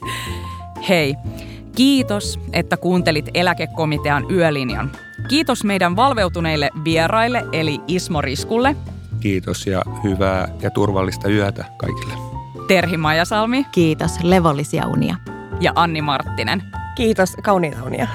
hei, 0.90 1.16
kiitos, 1.76 2.40
että 2.54 2.78
kuuntelit 2.78 3.30
eläkekomitean 3.34 4.26
yölinjan. 4.32 4.92
Kiitos 5.30 5.64
meidän 5.64 5.96
valveutuneille 5.96 6.70
vieraille 6.84 7.46
eli 7.52 7.80
Ismo 7.88 8.22
Riskulle– 8.22 8.76
Kiitos 9.26 9.68
ja 9.68 9.82
hyvää 10.04 10.48
ja 10.62 10.72
turvallista 10.72 11.30
yötä 11.30 11.66
kaikille. 11.78 12.14
Terhi 12.68 12.98
Majasalmi. 12.98 13.66
Kiitos, 13.72 14.24
levollisia 14.24 14.88
unia. 14.88 15.16
Ja 15.62 15.72
Anni 15.76 16.02
Marttinen. 16.02 16.64
Kiitos, 16.96 17.36
kauniita 17.44 17.84
unia. 17.84 18.08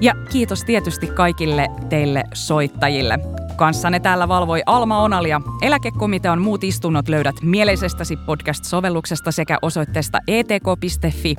Ja 0.00 0.14
kiitos 0.30 0.64
tietysti 0.64 1.06
kaikille 1.06 1.68
teille 1.88 2.24
soittajille. 2.32 3.18
Kanssanne 3.56 4.00
täällä 4.00 4.28
valvoi 4.28 4.62
Alma 4.66 5.02
Onalia. 5.02 5.40
Eläkekomitean 5.62 6.42
muut 6.42 6.64
istunnot 6.64 7.08
löydät 7.08 7.36
mieleisestäsi 7.42 8.16
podcast-sovelluksesta 8.16 9.32
sekä 9.32 9.58
osoitteesta 9.62 10.18
etk.fi. 10.28 11.36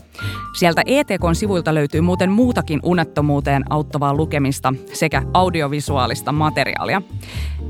Sieltä 0.57 0.82
ETKn 0.86 1.36
sivuilta 1.36 1.74
löytyy 1.74 2.01
muuten 2.01 2.32
muutakin 2.32 2.80
unettomuuteen 2.84 3.63
auttavaa 3.70 4.13
lukemista 4.13 4.74
sekä 4.93 5.24
audiovisuaalista 5.34 6.32
materiaalia. 6.32 7.01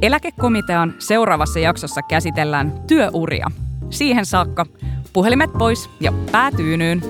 Eläkekomitean 0.02 0.94
seuraavassa 1.00 1.60
jaksossa 1.60 2.02
käsitellään 2.02 2.74
työuria. 2.88 3.52
Siihen 3.90 4.26
saakka 4.26 4.66
puhelimet 5.14 5.54
pois 5.54 5.90
ja 6.00 6.14
päätyynyyn. 6.32 7.02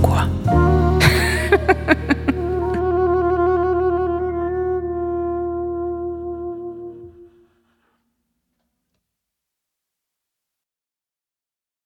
过 0.00 0.16